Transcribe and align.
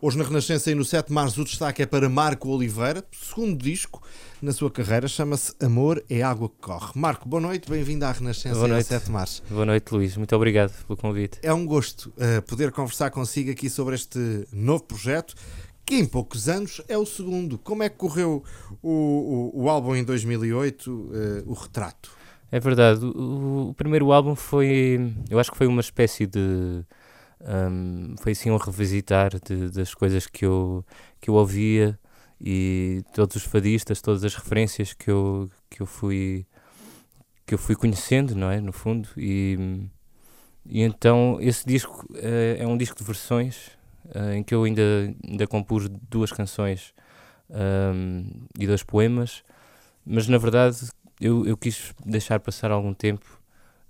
Hoje 0.00 0.16
na 0.16 0.22
Renascença 0.22 0.70
e 0.70 0.76
no 0.76 0.84
7 0.84 1.08
de 1.08 1.12
março 1.12 1.40
o 1.40 1.44
destaque 1.44 1.82
é 1.82 1.86
para 1.86 2.08
Marco 2.08 2.48
Oliveira, 2.50 3.04
segundo 3.10 3.60
disco 3.60 4.00
na 4.40 4.52
sua 4.52 4.70
carreira, 4.70 5.08
chama-se 5.08 5.52
Amor 5.60 6.04
é 6.08 6.22
Água 6.22 6.48
que 6.48 6.54
Corre. 6.60 6.92
Marco, 6.94 7.28
boa 7.28 7.40
noite, 7.40 7.68
bem-vindo 7.68 8.04
à 8.04 8.12
Renascença 8.12 8.54
boa 8.54 8.68
noite. 8.68 8.86
7 8.86 9.06
de 9.06 9.10
março. 9.10 9.42
Boa 9.50 9.66
noite, 9.66 9.92
Luís, 9.92 10.16
muito 10.16 10.36
obrigado 10.36 10.72
pelo 10.86 10.96
convite. 10.96 11.40
É 11.42 11.52
um 11.52 11.66
gosto 11.66 12.10
uh, 12.10 12.40
poder 12.42 12.70
conversar 12.70 13.10
consigo 13.10 13.50
aqui 13.50 13.68
sobre 13.68 13.96
este 13.96 14.46
novo 14.52 14.84
projeto, 14.84 15.34
que 15.84 15.96
em 15.96 16.06
poucos 16.06 16.48
anos 16.48 16.80
é 16.86 16.96
o 16.96 17.04
segundo. 17.04 17.58
Como 17.58 17.82
é 17.82 17.88
que 17.88 17.96
correu 17.96 18.44
o, 18.80 19.50
o, 19.52 19.64
o 19.64 19.68
álbum 19.68 19.96
em 19.96 20.04
2008, 20.04 20.92
uh, 20.92 21.10
eh, 21.12 21.42
o 21.44 21.54
Retrato? 21.54 22.12
É 22.52 22.60
verdade, 22.60 23.04
o, 23.04 23.70
o 23.70 23.74
primeiro 23.74 24.12
álbum 24.12 24.36
foi, 24.36 25.12
eu 25.28 25.40
acho 25.40 25.50
que 25.50 25.58
foi 25.58 25.66
uma 25.66 25.80
espécie 25.80 26.24
de 26.24 26.84
um, 27.40 28.14
foi 28.18 28.32
assim 28.32 28.50
um 28.50 28.56
revisitar 28.56 29.30
de, 29.40 29.70
das 29.70 29.94
coisas 29.94 30.26
que 30.26 30.44
eu, 30.44 30.84
que 31.20 31.30
eu 31.30 31.34
ouvia 31.34 31.98
e 32.40 33.02
todos 33.14 33.36
os 33.36 33.44
fadistas, 33.44 34.00
todas 34.00 34.24
as 34.24 34.34
referências 34.34 34.92
que 34.92 35.10
eu, 35.10 35.50
que 35.70 35.80
eu 35.80 35.86
fui 35.86 36.46
que 37.46 37.54
eu 37.54 37.58
fui 37.58 37.74
conhecendo, 37.74 38.34
não 38.34 38.50
é, 38.50 38.60
no 38.60 38.72
fundo, 38.72 39.08
e, 39.16 39.88
e 40.66 40.82
então 40.82 41.38
esse 41.40 41.66
disco 41.66 42.06
uh, 42.10 42.58
é 42.58 42.66
um 42.66 42.76
disco 42.76 42.98
de 42.98 43.02
versões 43.02 43.68
uh, 44.14 44.34
em 44.34 44.42
que 44.42 44.54
eu 44.54 44.64
ainda, 44.64 44.82
ainda 45.26 45.46
compus 45.46 45.88
duas 46.10 46.30
canções 46.30 46.92
um, 47.48 48.30
e 48.58 48.66
dois 48.66 48.82
poemas, 48.82 49.42
mas 50.04 50.28
na 50.28 50.36
verdade 50.36 50.76
eu, 51.18 51.46
eu 51.46 51.56
quis 51.56 51.94
deixar 52.04 52.38
passar 52.38 52.70
algum 52.70 52.92
tempo 52.92 53.37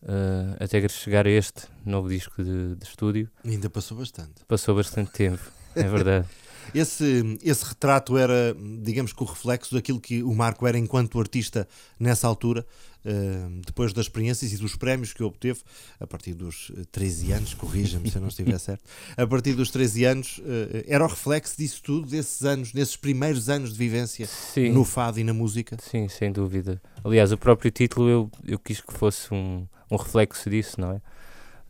uh, 0.02 0.56
até 0.62 0.86
chegar 0.88 1.26
a 1.26 1.30
este 1.30 1.62
novo 1.84 2.08
disco 2.08 2.42
de, 2.42 2.74
de 2.76 2.84
estúdio. 2.84 3.30
ainda 3.44 3.70
passou 3.70 3.96
bastante. 3.96 4.44
Passou 4.46 4.74
bastante 4.74 5.10
tempo, 5.12 5.42
é 5.74 5.84
verdade. 5.84 6.26
esse, 6.74 7.38
esse 7.42 7.64
retrato 7.64 8.16
era, 8.16 8.54
digamos 8.82 9.12
que 9.12 9.22
o 9.22 9.26
reflexo 9.26 9.74
daquilo 9.74 10.00
que 10.00 10.22
o 10.22 10.34
Marco 10.34 10.66
era 10.66 10.78
enquanto 10.78 11.18
artista 11.18 11.66
nessa 11.98 12.26
altura, 12.26 12.66
uh, 13.04 13.60
depois 13.64 13.92
das 13.92 14.06
experiências 14.06 14.52
e 14.52 14.56
dos 14.56 14.76
prémios 14.76 15.12
que 15.12 15.22
obteve, 15.22 15.60
a 15.98 16.06
partir 16.06 16.34
dos 16.34 16.72
13 16.92 17.32
anos, 17.32 17.54
corrija-me 17.54 18.10
se 18.10 18.16
eu 18.16 18.20
não 18.20 18.28
estiver 18.28 18.58
certo, 18.58 18.84
a 19.16 19.26
partir 19.26 19.54
dos 19.54 19.70
13 19.70 20.04
anos, 20.04 20.38
uh, 20.38 20.84
era 20.86 21.04
o 21.04 21.08
reflexo 21.08 21.56
disso 21.56 21.82
tudo, 21.82 22.08
desses 22.08 22.42
anos, 22.44 22.72
nesses 22.72 22.96
primeiros 22.96 23.48
anos 23.48 23.72
de 23.72 23.78
vivência 23.78 24.26
Sim. 24.26 24.70
no 24.70 24.84
fado 24.84 25.18
e 25.18 25.24
na 25.24 25.32
música? 25.32 25.76
Sim, 25.80 26.08
sem 26.08 26.32
dúvida. 26.32 26.80
Aliás, 27.04 27.32
o 27.32 27.38
próprio 27.38 27.70
título 27.70 28.08
eu, 28.08 28.30
eu 28.44 28.58
quis 28.58 28.80
que 28.80 28.92
fosse 28.92 29.32
um 29.32 29.66
um 29.90 29.96
reflexo 29.96 30.48
disso, 30.50 30.80
não 30.80 30.92
é? 30.92 31.00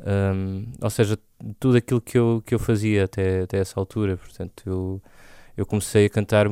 Um, 0.00 0.66
ou 0.80 0.90
seja, 0.90 1.18
tudo 1.58 1.76
aquilo 1.76 2.00
que 2.00 2.16
eu, 2.16 2.42
que 2.46 2.54
eu 2.54 2.58
fazia 2.58 3.04
até, 3.04 3.42
até 3.42 3.58
essa 3.58 3.78
altura, 3.78 4.16
portanto, 4.16 4.62
eu, 4.66 5.02
eu 5.56 5.66
comecei 5.66 6.06
a 6.06 6.10
cantar, 6.10 6.46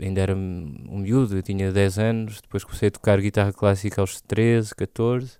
ainda 0.00 0.20
era 0.20 0.34
um 0.36 0.98
miúdo, 0.98 1.36
eu 1.36 1.42
tinha 1.42 1.72
10 1.72 1.98
anos, 1.98 2.40
depois 2.40 2.64
comecei 2.64 2.88
a 2.88 2.90
tocar 2.90 3.20
guitarra 3.20 3.52
clássica 3.52 4.00
aos 4.00 4.20
13, 4.20 4.74
14, 4.74 5.38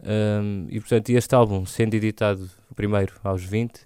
um, 0.00 0.66
e 0.70 0.80
portanto, 0.80 1.10
este 1.10 1.34
álbum, 1.34 1.66
sendo 1.66 1.94
editado 1.94 2.48
primeiro 2.74 3.14
aos 3.24 3.44
20, 3.44 3.76
uh, 3.76 3.80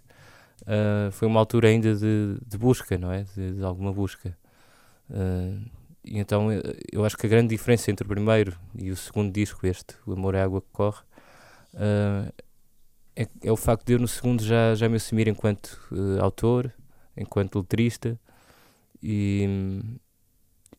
ah, 0.67 1.11
foi 1.11 1.27
uma 1.27 1.41
altura 1.41 1.69
ainda 1.69 1.95
de, 1.95 2.37
de 2.47 2.59
busca, 2.59 2.99
não 2.99 3.11
é? 3.11 3.25
De, 3.35 3.55
de 3.55 3.65
alguma 3.65 3.93
busca. 3.93 4.37
Uh, 5.11 5.61
e 6.05 6.19
então 6.19 6.51
eh, 6.51 6.61
eu 6.91 7.05
acho 7.05 7.17
que 7.17 7.27
a 7.27 7.29
grande 7.29 7.49
diferença 7.49 7.91
entre 7.91 8.05
o 8.05 8.09
primeiro 8.09 8.59
e 8.75 8.91
o 8.91 8.97
segundo 8.97 9.33
disco, 9.33 9.67
este, 9.67 9.95
O 10.07 10.13
Amor 10.13 10.35
é 10.35 10.43
Água 10.43 10.61
que 10.61 10.69
Corre, 10.73 11.01
uh, 11.75 12.33
é, 13.15 13.29
é, 13.43 13.53
o 13.53 13.57
facto 13.57 13.87
de 13.87 13.95
eu 13.95 13.99
no 13.99 14.09
segundo 14.09 14.43
já, 14.43 14.75
já 14.75 14.89
me 14.89 14.97
assumir 14.97 15.29
enquanto 15.29 15.79
uh, 15.93 16.23
autor, 16.23 16.73
enquanto 17.17 17.59
letrista 17.59 18.19
e, 19.03 19.47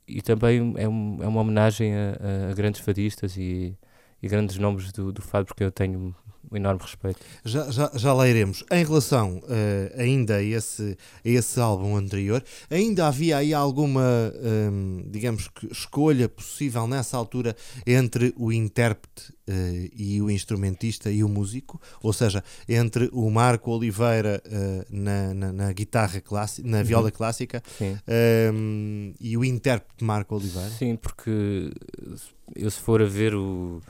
e 0.07 0.21
também 0.21 0.73
é, 0.77 0.87
um, 0.87 1.21
é 1.21 1.27
uma 1.27 1.41
homenagem 1.41 1.93
a, 1.95 2.51
a 2.51 2.53
grandes 2.53 2.81
fadistas 2.81 3.37
e, 3.37 3.77
e, 4.21 4.27
grandes 4.27 4.57
nomes 4.57 4.91
do, 4.91 5.11
do 5.11 5.21
fado, 5.21 5.45
porque 5.45 5.63
eu 5.63 5.71
tenho 5.71 6.15
um 6.51 6.57
enorme 6.57 6.81
respeito. 6.81 7.19
Já, 7.43 7.69
já, 7.71 7.91
já 7.95 8.13
lá 8.13 8.27
iremos. 8.27 8.63
Em 8.71 8.83
relação 8.83 9.37
uh, 9.37 9.99
ainda 10.01 10.35
a 10.37 10.43
esse, 10.43 10.97
a 11.25 11.29
esse 11.29 11.59
álbum 11.59 11.95
anterior, 11.95 12.43
ainda 12.69 13.07
havia 13.07 13.37
aí 13.37 13.53
alguma, 13.53 14.01
um, 14.01 15.01
ehm, 15.01 15.09
digamos 15.09 15.47
que, 15.47 15.71
escolha 15.71 16.27
possível 16.29 16.87
nessa 16.87 17.17
altura 17.17 17.55
entre 17.85 18.33
o 18.37 18.51
intérprete 18.51 19.31
uh, 19.47 19.89
e 19.95 20.21
o 20.21 20.29
instrumentista 20.29 21.09
e 21.11 21.23
o 21.23 21.29
músico? 21.29 21.81
Ou 22.01 22.13
seja, 22.13 22.43
entre 22.67 23.09
o 23.11 23.29
Marco 23.29 23.71
Oliveira 23.71 24.41
uh, 24.45 24.85
na, 24.89 25.33
na, 25.33 25.51
na, 25.51 25.73
guitarra 25.73 26.21
clássica, 26.21 26.67
na 26.67 26.83
viola 26.83 27.05
uhum. 27.05 27.11
clássica 27.11 27.63
um, 27.81 27.97
ehm, 28.07 29.13
e 29.19 29.37
o 29.37 29.43
intérprete 29.43 30.03
Marco 30.03 30.35
Oliveira? 30.35 30.69
Sim, 30.69 30.95
porque 30.95 31.71
eu 32.55 32.69
se 32.69 32.79
for 32.79 33.01
a 33.01 33.05
ver 33.05 33.33
o 33.33 33.81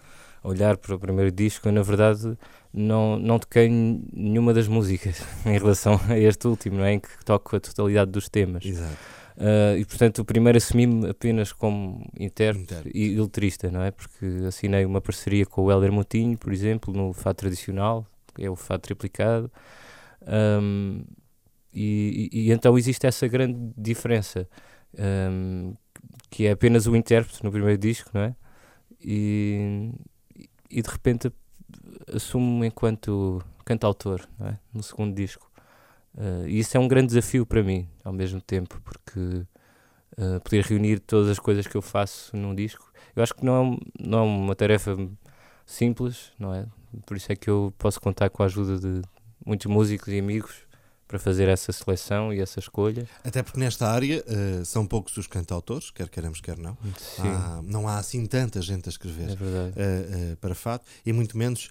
olhar 0.44 0.78
para 0.78 0.96
o 0.96 1.00
primeiro 1.00 1.32
disco, 1.32 1.68
eu 1.68 1.72
na 1.72 1.82
verdade 1.82 2.38
não, 2.74 3.18
não 3.18 3.40
toquei 3.40 3.70
nenhuma 3.70 4.54
das 4.54 4.68
músicas 4.68 5.22
em 5.46 5.58
relação 5.58 6.00
a 6.10 6.18
este 6.20 6.48
último, 6.48 6.78
não 6.78 6.86
é? 6.86 6.94
em 6.94 7.00
que 7.00 7.10
toco 7.24 7.56
a 7.56 7.60
totalidade 7.60 8.12
dos 8.12 8.28
temas. 8.30 8.66
Exato. 8.66 8.98
Uh, 9.36 9.78
e 9.80 9.86
portanto 9.86 10.20
o 10.20 10.26
primeiro 10.26 10.58
assumi-me 10.58 11.10
apenas 11.10 11.52
como 11.52 12.08
intérprete 12.20 12.92
e 12.94 13.20
letrista, 13.20 13.72
não 13.72 13.82
é? 13.82 13.90
Porque 13.90 14.26
assinei 14.48 14.86
uma 14.86 15.02
parceria 15.02 15.46
com 15.46 15.64
o 15.64 15.72
Helder 15.72 15.92
Moutinho, 15.92 16.38
por 16.38 16.54
exemplo, 16.54 16.94
no 16.94 17.14
fado 17.14 17.38
tradicional, 17.38 18.06
que 18.36 18.46
é 18.46 18.50
o 18.50 18.56
fado 18.56 18.82
triplicado. 18.82 19.52
Um, 20.22 21.04
e, 21.74 22.30
e, 22.32 22.42
e, 22.42 22.52
então 22.52 22.78
existe 22.78 23.08
essa 23.08 23.28
grande 23.28 23.58
diferença, 23.76 24.48
um, 25.32 25.74
que 26.30 26.46
é 26.46 26.52
apenas 26.52 26.86
o 26.86 26.96
intérprete 26.96 27.44
no 27.44 27.52
primeiro 27.52 27.80
disco, 27.80 28.12
não 28.14 28.22
é? 28.22 28.36
E, 29.02 29.92
e 30.74 30.82
de 30.82 30.90
repente 30.90 31.32
assumo 32.14 32.66
enquanto 32.66 33.42
cantautor 33.64 34.28
é? 34.42 34.56
no 34.74 34.82
segundo 34.82 35.16
disco. 35.16 35.50
Uh, 36.16 36.48
e 36.48 36.60
isso 36.60 36.76
é 36.76 36.80
um 36.80 36.88
grande 36.88 37.08
desafio 37.08 37.46
para 37.46 37.64
mim, 37.64 37.88
ao 38.04 38.14
mesmo 38.14 38.42
tempo, 38.42 38.80
porque 38.84 39.20
uh, 40.18 40.40
poder 40.44 40.64
reunir 40.64 41.00
todas 41.00 41.30
as 41.30 41.40
coisas 41.40 41.66
que 41.66 41.76
eu 41.76 41.82
faço 41.82 42.36
num 42.36 42.54
disco, 42.54 42.92
eu 43.16 43.24
acho 43.24 43.34
que 43.34 43.46
não 43.46 43.74
é, 43.74 43.78
não 44.00 44.20
é 44.20 44.22
uma 44.22 44.56
tarefa 44.56 44.96
simples, 45.66 46.32
não 46.38 46.54
é? 46.54 46.66
Por 47.06 47.18
isso 47.18 47.32
é 47.32 47.36
que 47.36 47.50
eu 47.50 47.74
posso 47.78 48.00
contar 48.00 48.30
com 48.30 48.44
a 48.44 48.46
ajuda 48.46 48.78
de 48.78 49.02
muitos 49.46 49.66
músicos 49.68 50.10
e 50.10 50.20
amigos 50.20 50.68
para 51.14 51.20
fazer 51.20 51.48
essa 51.48 51.72
seleção 51.72 52.34
e 52.34 52.40
essa 52.40 52.60
escolha. 52.60 53.08
Até 53.24 53.44
porque 53.44 53.60
nesta 53.60 53.88
área 53.88 54.26
uh, 54.26 54.66
são 54.66 54.84
poucos 54.84 55.16
os 55.16 55.28
cantautores, 55.28 55.92
quer 55.92 56.10
queiramos, 56.10 56.42
quer 56.42 56.58
não. 56.58 56.76
Há, 57.20 57.62
não 57.64 57.88
há 57.88 58.00
assim 58.00 58.26
tanta 58.26 58.60
gente 58.64 58.90
a 58.90 58.92
escrever 58.92 59.30
é 59.30 59.34
uh, 59.34 59.36
uh, 59.36 60.38
para 60.38 60.56
fado 60.56 60.82
e 61.06 61.14
muito 61.14 61.38
menos 61.38 61.70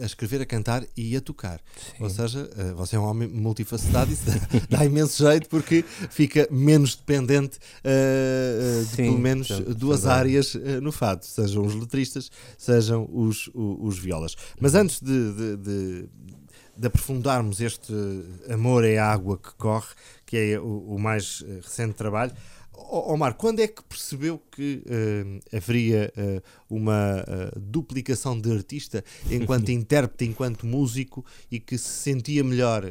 a 0.00 0.06
escrever, 0.06 0.40
a 0.40 0.46
cantar 0.46 0.84
e 0.96 1.16
a 1.16 1.20
tocar. 1.20 1.60
Sim. 1.76 2.04
Ou 2.04 2.08
seja, 2.08 2.48
você 2.76 2.94
é 2.94 2.98
um 2.98 3.04
homem 3.04 3.28
multifacetado 3.28 4.08
e 4.10 4.14
isso 4.14 4.24
dá, 4.24 4.78
dá 4.78 4.84
imenso 4.84 5.20
jeito 5.22 5.48
porque 5.48 5.84
fica 6.08 6.46
menos 6.50 6.94
dependente 6.94 7.58
de 7.58 8.86
Sim, 8.86 9.04
pelo 9.04 9.18
menos 9.18 9.48
duas 9.76 10.02
verdade. 10.02 10.20
áreas 10.20 10.54
no 10.80 10.92
fado, 10.92 11.24
sejam 11.24 11.64
os 11.66 11.74
letristas, 11.74 12.30
sejam 12.56 13.08
os, 13.12 13.48
os, 13.48 13.76
os 13.80 13.98
violas. 13.98 14.36
Mas 14.60 14.74
antes 14.74 15.00
de, 15.00 15.32
de, 15.32 15.56
de 15.56 16.08
de 16.76 16.88
aprofundarmos 16.88 17.60
este 17.60 17.92
amor 18.50 18.84
é 18.84 18.98
água 18.98 19.38
que 19.38 19.52
corre, 19.54 19.94
que 20.24 20.36
é 20.36 20.58
o, 20.58 20.94
o 20.94 20.98
mais 20.98 21.42
eh, 21.46 21.60
recente 21.62 21.94
trabalho. 21.94 22.32
Omar, 22.88 23.34
quando 23.34 23.60
é 23.60 23.66
que 23.66 23.82
percebeu 23.82 24.40
que 24.50 24.82
uh, 24.86 25.56
haveria 25.56 26.12
uh, 26.16 26.42
uma 26.68 27.22
uh, 27.22 27.58
duplicação 27.58 28.38
de 28.38 28.52
artista 28.52 29.02
enquanto 29.30 29.70
intérprete, 29.72 30.26
enquanto 30.26 30.66
músico 30.66 31.24
e 31.50 31.58
que 31.58 31.78
se 31.78 31.88
sentia 31.88 32.44
melhor 32.44 32.84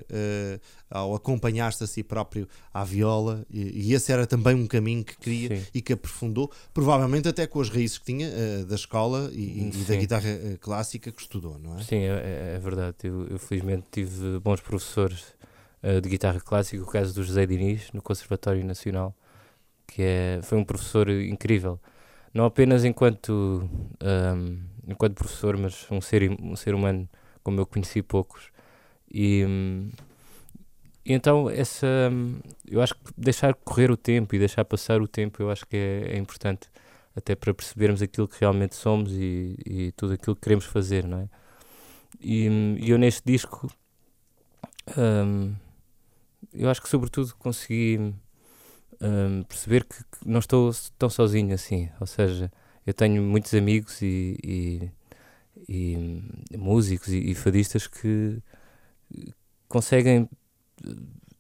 ao 0.90 1.16
acompanhar-se 1.16 1.84
a 1.84 1.88
si 1.88 2.03
próprio 2.03 2.48
à 2.74 2.83
viola? 2.83 3.45
E, 3.50 3.89
e, 3.89 3.94
esse 3.94 4.12
era 4.12 4.25
também 4.25 4.56
um 4.56 4.68
caminho 4.68 5.04
que 5.04 5.18
queria 5.18 5.57
Sim. 5.57 5.65
e 5.74 5.81
que 5.81 5.94
aprofundou, 5.94 6.51
provavelmente 6.74 7.27
até 7.27 7.45
com 7.45 7.62
as 7.62 7.69
raízes 7.69 7.98
que 7.98 8.06
tinha 8.06 8.65
da 8.65 8.75
escola 8.75 9.30
e, 9.33 9.69
e 9.69 9.83
da 9.88 9.95
guitarra 9.95 10.57
clássica 10.59 11.12
que 11.12 11.21
estudou, 11.21 11.59
não 11.59 11.77
é? 11.77 11.83
Sim, 11.83 11.98
é, 11.98 12.07
é, 12.07 12.54
é 12.56 12.59
verdade. 12.59 12.95
Eu, 13.04 13.27
eu, 13.27 13.39
felizmente 13.39 13.86
tive 13.92 14.39
bons 14.39 14.62
professores 14.62 15.24
de 16.01 16.09
guitarra 16.09 16.39
clássica, 16.39 16.81
o 16.81 16.88
caso 16.88 17.13
do 17.13 17.24
José 17.24 17.45
Diniz, 17.45 17.92
no 17.94 18.01
Conservatório 18.01 18.65
Nacional 18.65 19.15
que 19.87 20.01
é, 20.01 20.39
foi 20.43 20.57
um 20.57 20.63
professor 20.63 21.09
incrível. 21.09 21.79
Não 22.33 22.45
apenas 22.45 22.83
enquanto, 22.83 23.69
um, 24.03 24.59
enquanto 24.87 25.15
professor, 25.15 25.57
mas 25.57 25.89
um 25.89 26.01
ser, 26.01 26.29
um 26.41 26.55
ser 26.55 26.75
humano 26.75 27.07
como 27.43 27.59
eu 27.59 27.65
conheci 27.65 28.01
poucos. 28.01 28.51
E, 29.11 29.45
e 31.05 31.13
então, 31.13 31.49
essa, 31.49 31.87
eu 32.67 32.81
acho 32.81 32.95
que 32.95 33.13
deixar 33.17 33.53
correr 33.53 33.91
o 33.91 33.97
tempo 33.97 34.35
e 34.35 34.39
deixar 34.39 34.65
passar 34.65 35.01
o 35.01 35.07
tempo, 35.07 35.41
eu 35.41 35.49
acho 35.49 35.65
que 35.65 35.77
é, 35.77 36.15
é 36.15 36.17
importante, 36.17 36.67
até 37.15 37.35
para 37.35 37.53
percebermos 37.53 38.01
aquilo 38.01 38.27
que 38.27 38.39
realmente 38.39 38.75
somos 38.75 39.11
e, 39.13 39.55
e 39.65 39.91
tudo 39.93 40.13
aquilo 40.13 40.35
que 40.35 40.41
queremos 40.41 40.65
fazer, 40.65 41.05
não 41.05 41.19
é? 41.19 41.29
E, 42.19 42.47
e 42.79 42.89
eu 42.89 42.97
neste 42.97 43.21
disco 43.25 43.69
um, 44.97 45.55
eu 46.53 46.69
acho 46.69 46.81
que 46.81 46.89
sobretudo 46.89 47.35
consegui 47.35 48.13
um, 49.01 49.44
perceber 49.44 49.83
que, 49.83 49.97
que, 49.97 50.27
não 50.27 50.39
estou 50.39 50.71
tão 50.97 51.09
sozinho 51.09 51.53
assim. 51.53 51.89
Ou 52.00 52.07
seja, 52.07 52.51
eu 52.86 52.94
tenho 52.94 53.21
muitos 53.21 53.53
amigos 53.53 54.01
e, 54.01 54.38
e, 54.44 54.92
e 55.68 56.57
músicos 56.57 57.09
e, 57.09 57.31
e, 57.31 57.36
fadistas 57.36 57.88
que 57.88 58.42
conseguem 59.68 60.30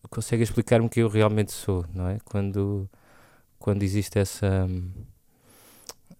conseguem 0.09 0.43
explicar-me 0.43 0.87
que 0.89 1.01
eu 1.01 1.09
realmente 1.09 1.51
sou, 1.51 1.85
não 1.93 2.07
é? 2.07 2.19
Quando 2.23 2.89
quando 3.59 3.83
existe 3.83 4.19
essa 4.19 4.67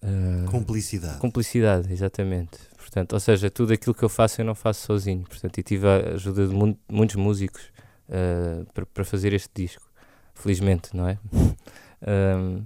uh, 0.02 0.50
cumplicidade. 0.50 1.18
Cumplicidade, 1.18 1.92
exatamente. 1.92 2.58
Portanto, 2.76 3.12
ou 3.12 3.20
seja, 3.20 3.50
tudo 3.50 3.72
aquilo 3.72 3.94
que 3.94 4.02
eu 4.02 4.08
faço 4.08 4.40
eu 4.40 4.44
não 4.44 4.54
faço 4.54 4.86
sozinho. 4.86 5.22
Portanto, 5.22 5.58
e 5.58 5.62
tive 5.62 5.86
a 5.86 6.14
ajuda 6.14 6.46
de 6.46 6.54
mu 6.54 6.76
muitos 6.88 7.16
músicos 7.16 7.62
uh, 8.08 8.86
para 8.92 9.04
fazer 9.04 9.32
este 9.32 9.50
disco 9.54 9.85
felizmente, 10.36 10.96
não 10.96 11.08
é? 11.08 11.18
um, 12.38 12.64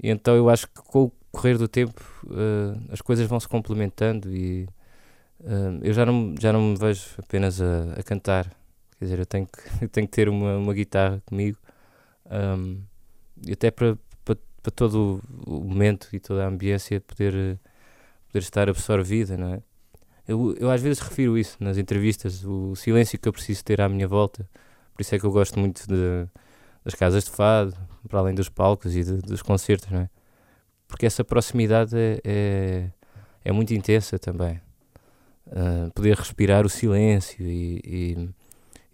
e 0.00 0.10
então 0.10 0.36
eu 0.36 0.48
acho 0.48 0.66
que 0.68 0.82
com 0.82 1.04
o 1.04 1.12
correr 1.32 1.56
do 1.56 1.68
tempo 1.68 2.00
uh, 2.26 2.92
as 2.92 3.00
coisas 3.00 3.26
vão 3.26 3.38
se 3.38 3.48
complementando 3.48 4.34
e 4.34 4.68
uh, 5.40 5.78
eu 5.82 5.92
já 5.92 6.04
não, 6.04 6.34
já 6.38 6.52
não 6.52 6.60
me 6.60 6.76
vejo 6.76 7.06
apenas 7.18 7.60
a, 7.60 7.94
a, 7.98 8.02
cantar, 8.02 8.44
quer 8.98 9.04
dizer, 9.04 9.18
eu 9.18 9.26
tenho 9.26 9.46
que, 9.46 9.60
eu 9.84 9.88
tenho 9.88 10.06
que 10.06 10.12
ter 10.12 10.28
uma, 10.28 10.56
uma 10.56 10.74
guitarra 10.74 11.22
comigo 11.24 11.58
um, 12.30 12.80
e 13.46 13.52
até 13.52 13.70
para, 13.70 13.96
para, 14.24 14.36
todo 14.74 15.22
o 15.46 15.60
momento 15.60 16.08
e 16.12 16.20
toda 16.20 16.44
a 16.44 16.48
ambiência 16.48 17.00
poder, 17.00 17.58
poder 18.26 18.38
estar 18.40 18.68
absorvida, 18.68 19.36
não 19.36 19.54
é? 19.54 19.62
Eu, 20.26 20.54
eu 20.58 20.70
às 20.70 20.82
vezes 20.82 20.98
refiro 20.98 21.38
isso 21.38 21.56
nas 21.58 21.78
entrevistas, 21.78 22.44
o 22.44 22.76
silêncio 22.76 23.18
que 23.18 23.26
eu 23.26 23.32
preciso 23.32 23.64
ter 23.64 23.80
à 23.80 23.88
minha 23.88 24.06
volta, 24.06 24.46
por 24.92 25.00
isso 25.00 25.14
é 25.14 25.18
que 25.18 25.24
eu 25.24 25.30
gosto 25.30 25.58
muito 25.58 25.86
de 25.88 26.28
das 26.84 26.94
casas 26.94 27.24
de 27.24 27.30
fado, 27.30 27.74
para 28.08 28.20
além 28.20 28.34
dos 28.34 28.48
palcos 28.48 28.94
e 28.96 29.04
de, 29.04 29.16
dos 29.18 29.42
concertos, 29.42 29.90
não 29.90 30.00
é? 30.00 30.10
Porque 30.86 31.04
essa 31.04 31.22
proximidade 31.22 31.96
é, 31.96 32.20
é, 32.24 32.90
é 33.44 33.52
muito 33.52 33.74
intensa 33.74 34.18
também. 34.18 34.60
Uh, 35.46 35.90
poder 35.94 36.14
respirar 36.14 36.66
o 36.66 36.68
silêncio 36.68 37.46
e, 37.46 37.80
e, 37.84 38.28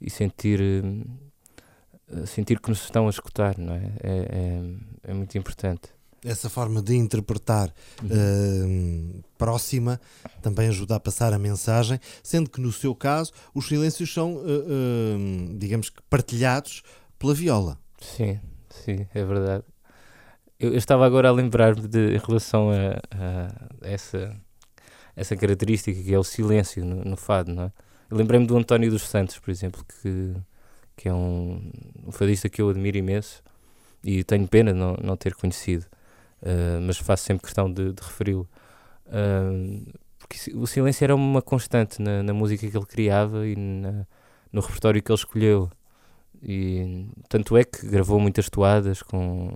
e 0.00 0.10
sentir, 0.10 0.60
uh, 0.60 2.26
sentir 2.26 2.60
que 2.60 2.68
nos 2.68 2.82
estão 2.82 3.06
a 3.06 3.10
escutar, 3.10 3.58
não 3.58 3.74
é? 3.74 3.92
É, 4.00 4.10
é, 4.10 5.10
é 5.10 5.14
muito 5.14 5.36
importante. 5.36 5.88
Essa 6.24 6.48
forma 6.48 6.80
de 6.80 6.94
interpretar 6.94 7.72
uhum. 8.02 9.18
uh, 9.18 9.24
próxima 9.36 10.00
também 10.42 10.68
ajuda 10.68 10.96
a 10.96 11.00
passar 11.00 11.32
a 11.32 11.38
mensagem, 11.38 12.00
sendo 12.22 12.48
que 12.48 12.60
no 12.60 12.72
seu 12.72 12.94
caso 12.94 13.32
os 13.52 13.66
silêncios 13.66 14.12
são, 14.12 14.40
digamos 15.58 15.90
que, 15.90 16.00
partilhados 16.08 16.82
pela 17.24 17.34
viola. 17.34 17.78
Sim, 17.98 18.38
sim, 18.68 19.06
é 19.14 19.24
verdade. 19.24 19.64
Eu, 20.60 20.72
eu 20.72 20.76
estava 20.76 21.06
agora 21.06 21.30
a 21.30 21.32
lembrar-me 21.32 21.88
de 21.88 22.14
em 22.14 22.18
relação 22.18 22.68
a, 22.70 23.00
a, 23.10 23.88
essa, 23.88 24.36
essa 25.16 25.34
característica 25.34 26.02
que 26.02 26.12
é 26.12 26.18
o 26.18 26.22
silêncio 26.22 26.84
no, 26.84 27.02
no 27.02 27.16
fado, 27.16 27.54
não 27.54 27.62
é? 27.64 27.72
Lembrei-me 28.10 28.46
do 28.46 28.54
António 28.58 28.90
dos 28.90 29.08
Santos, 29.08 29.38
por 29.38 29.50
exemplo, 29.50 29.82
que, 29.86 30.34
que 30.94 31.08
é 31.08 31.14
um, 31.14 31.72
um 32.06 32.12
fadista 32.12 32.50
que 32.50 32.60
eu 32.60 32.68
admiro 32.68 32.98
imenso 32.98 33.42
e 34.04 34.22
tenho 34.22 34.46
pena 34.46 34.74
de 34.74 34.78
não, 34.78 34.94
não 35.02 35.16
ter 35.16 35.34
conhecido, 35.34 35.86
uh, 36.42 36.78
mas 36.82 36.98
faço 36.98 37.24
sempre 37.24 37.44
questão 37.44 37.72
de, 37.72 37.94
de 37.94 38.02
referi-lo. 38.02 38.46
Uh, 39.06 39.94
porque 40.18 40.54
o 40.54 40.66
silêncio 40.66 41.02
era 41.02 41.14
uma 41.14 41.40
constante 41.40 42.02
na, 42.02 42.22
na 42.22 42.34
música 42.34 42.68
que 42.68 42.76
ele 42.76 42.86
criava 42.86 43.46
e 43.46 43.56
na, 43.56 44.06
no 44.52 44.60
repertório 44.60 45.02
que 45.02 45.10
ele 45.10 45.18
escolheu. 45.18 45.70
E 46.44 47.06
tanto 47.28 47.56
é 47.56 47.64
que 47.64 47.86
gravou 47.86 48.20
muitas 48.20 48.50
toadas, 48.50 49.02
com, 49.02 49.50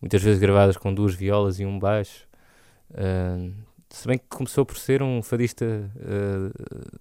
muitas 0.00 0.22
vezes 0.22 0.38
gravadas 0.38 0.76
com 0.76 0.92
duas 0.92 1.14
violas 1.14 1.58
e 1.58 1.64
um 1.64 1.78
baixo. 1.78 2.28
Uh, 2.90 3.50
se 3.88 4.06
bem 4.06 4.18
que 4.18 4.24
começou 4.28 4.66
por 4.66 4.76
ser 4.76 5.02
um 5.02 5.22
fadista 5.22 5.64
uh, 5.64 6.52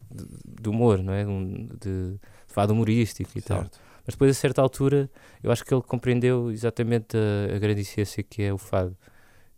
de, 0.09 0.61
de, 0.61 0.69
humor, 0.69 0.99
não 0.99 1.13
é? 1.13 1.25
Um, 1.27 1.67
de, 1.67 2.11
de 2.11 2.19
fado 2.47 2.73
humorístico 2.73 3.37
e 3.37 3.41
certo. 3.41 3.71
tal. 3.71 3.81
Mas 4.05 4.15
depois, 4.15 4.31
a 4.31 4.33
certa 4.33 4.61
altura, 4.61 5.09
eu 5.43 5.51
acho 5.51 5.65
que 5.65 5.73
ele 5.73 5.83
compreendeu 5.83 6.49
exatamente 6.49 7.17
a, 7.17 7.55
a 7.55 7.59
grande 7.59 7.81
essência 7.81 8.23
que 8.23 8.41
é 8.41 8.53
o 8.53 8.57
fado. 8.57 8.95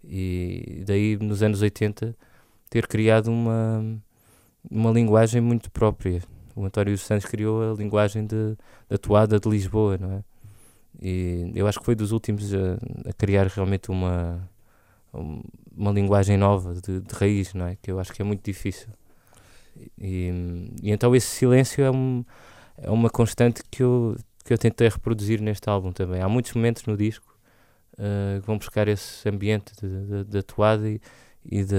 E 0.04 0.84
daí, 0.86 1.16
nos 1.18 1.44
anos 1.44 1.62
80, 1.62 2.16
ter 2.70 2.88
criado 2.88 3.28
uma, 3.28 4.02
uma 4.70 4.92
linguagem 4.92 5.40
muito 5.40 5.72
própria 5.72 6.22
o 6.56 6.66
António 6.66 6.98
Santos 6.98 7.26
criou 7.26 7.72
a 7.72 7.76
linguagem 7.76 8.26
de, 8.26 8.56
da 8.90 8.98
toada 8.98 9.40
de 9.40 9.50
Lisboa, 9.50 9.98
não 9.98 10.12
é? 10.12 10.24
E 11.02 11.52
eu 11.56 11.68
acho 11.68 11.80
que 11.80 11.86
foi 11.86 11.96
dos 11.96 12.12
últimos 12.12 12.54
a, 12.54 12.78
a 13.10 13.14
criar 13.14 13.48
realmente 13.48 13.90
uma, 13.90 14.48
uma 15.76 15.92
linguagem 15.92 16.38
nova 16.38 16.76
de, 16.76 17.02
de, 17.02 17.14
raiz, 17.16 17.54
não 17.54 17.68
é? 17.68 17.78
Que 17.82 17.92
eu 17.92 18.00
acho 18.00 18.14
que 18.14 18.22
é 18.22 18.26
muito 18.26 18.44
difícil. 18.44 18.90
E, 19.98 20.70
e 20.82 20.92
então 20.92 21.16
esse 21.16 21.28
silêncio 21.28 21.84
é, 21.84 21.90
um, 21.90 22.24
é 22.78 22.90
uma 22.90 23.10
constante 23.10 23.64
que 23.72 23.82
eu, 23.82 24.16
que 24.46 24.54
eu 24.54 24.58
tentei 24.58 24.88
reproduzir 24.88 25.42
neste 25.42 25.68
álbum 25.68 25.92
também. 25.92 26.22
Há 26.22 26.30
muitos 26.30 26.54
momentos 26.54 26.86
no 26.86 26.96
disco 26.96 27.36
uh, 27.94 28.40
que 28.40 28.46
vão 28.46 28.58
buscar 28.58 28.88
esse 28.88 29.28
ambiente 29.28 29.74
da 30.28 30.44
toada 30.44 30.88
e, 30.88 31.02
e, 31.50 31.64
de, 31.64 31.76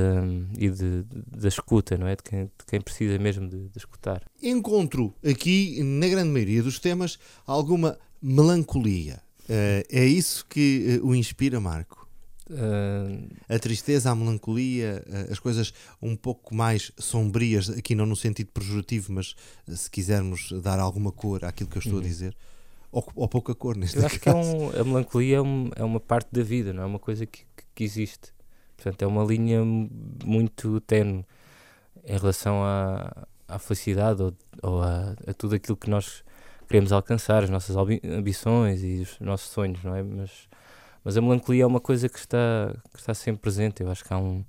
e 0.58 0.70
de, 0.70 1.05
da 1.26 1.49
escuta, 1.49 1.96
não 1.96 2.06
é? 2.06 2.16
De 2.16 2.22
quem, 2.22 2.44
de 2.44 2.64
quem 2.66 2.81
precisa 2.81 3.19
mesmo 3.19 3.49
de, 3.49 3.69
de, 3.69 3.78
escutar. 3.78 4.22
Encontro 4.43 5.14
aqui, 5.25 5.82
na 5.82 6.08
grande 6.08 6.31
maioria 6.31 6.62
dos 6.62 6.78
temas, 6.78 7.19
alguma 7.46 7.99
melancolia. 8.20 9.22
Uh, 9.44 9.84
é 9.90 10.05
isso 10.05 10.46
que 10.46 11.00
uh, 11.02 11.06
o 11.06 11.14
inspira, 11.14 11.61
Marco? 11.61 12.08
Uh... 12.50 13.28
A 13.49 13.58
tristeza, 13.58 14.11
a 14.11 14.14
melancolia, 14.14 15.05
as 15.31 15.38
coisas 15.38 15.72
um 16.00 16.17
pouco 16.17 16.55
mais 16.55 16.93
sombrias, 16.99 17.70
aqui 17.70 17.94
não 17.94 18.06
no 18.06 18.17
sentido 18.17 18.50
pejorativo, 18.52 19.12
mas 19.12 19.34
se 19.69 19.90
quisermos 19.90 20.52
dar 20.62 20.78
alguma 20.78 21.12
cor 21.12 21.44
àquilo 21.44 21.69
que 21.69 21.76
eu 21.76 21.81
estou 21.81 21.99
uhum. 21.99 22.05
a 22.05 22.08
dizer, 22.08 22.37
ou, 22.90 23.05
ou, 23.17 23.28
pouca 23.28 23.55
cor 23.55 23.76
neste 23.76 23.99
eu 23.99 24.06
acho 24.06 24.20
caso. 24.20 24.38
que 24.38 24.46
é 24.46 24.55
um, 24.55 24.81
a 24.81 24.84
melancolia 24.84 25.38
é, 25.38 25.43
um, 25.43 25.70
é, 25.75 25.82
uma 25.82 25.99
parte 25.99 26.28
da 26.32 26.43
vida, 26.43 26.72
não 26.72 26.82
é 26.82 26.87
uma 26.87 26.99
coisa 26.99 27.26
que, 27.26 27.40
que 27.75 27.82
existe. 27.82 28.33
Portanto, 28.76 29.02
é 29.02 29.06
uma 29.06 29.24
linha 29.24 29.62
muito 30.24 30.80
tenue 30.82 31.24
em 32.04 32.18
relação 32.18 32.62
à, 32.62 33.26
à 33.48 33.58
felicidade 33.58 34.22
ou, 34.22 34.34
ou 34.62 34.82
a, 34.82 35.14
a, 35.26 35.34
tudo 35.34 35.54
aquilo 35.54 35.76
que 35.76 35.88
nós 35.88 36.22
queremos 36.68 36.92
alcançar, 36.92 37.44
as 37.44 37.50
nossas 37.50 37.76
ambições 37.76 38.82
e 38.82 39.02
os 39.02 39.18
nossos 39.20 39.50
sonhos, 39.50 39.82
não 39.84 39.94
é? 39.94 40.02
Mas, 40.02 40.48
mas 41.02 41.16
a 41.16 41.20
melancolia 41.20 41.64
é 41.64 41.66
uma 41.66 41.81
coisa 41.81 42.08
que 42.08 42.19
está, 42.19 42.74
que 42.93 43.00
está 43.00 43.14
sempre 43.14 43.40
presente. 43.43 43.82
Eu 43.82 43.90
acho 43.90 44.04
que 44.04 44.12
há 44.12 44.19
um, 44.19 44.44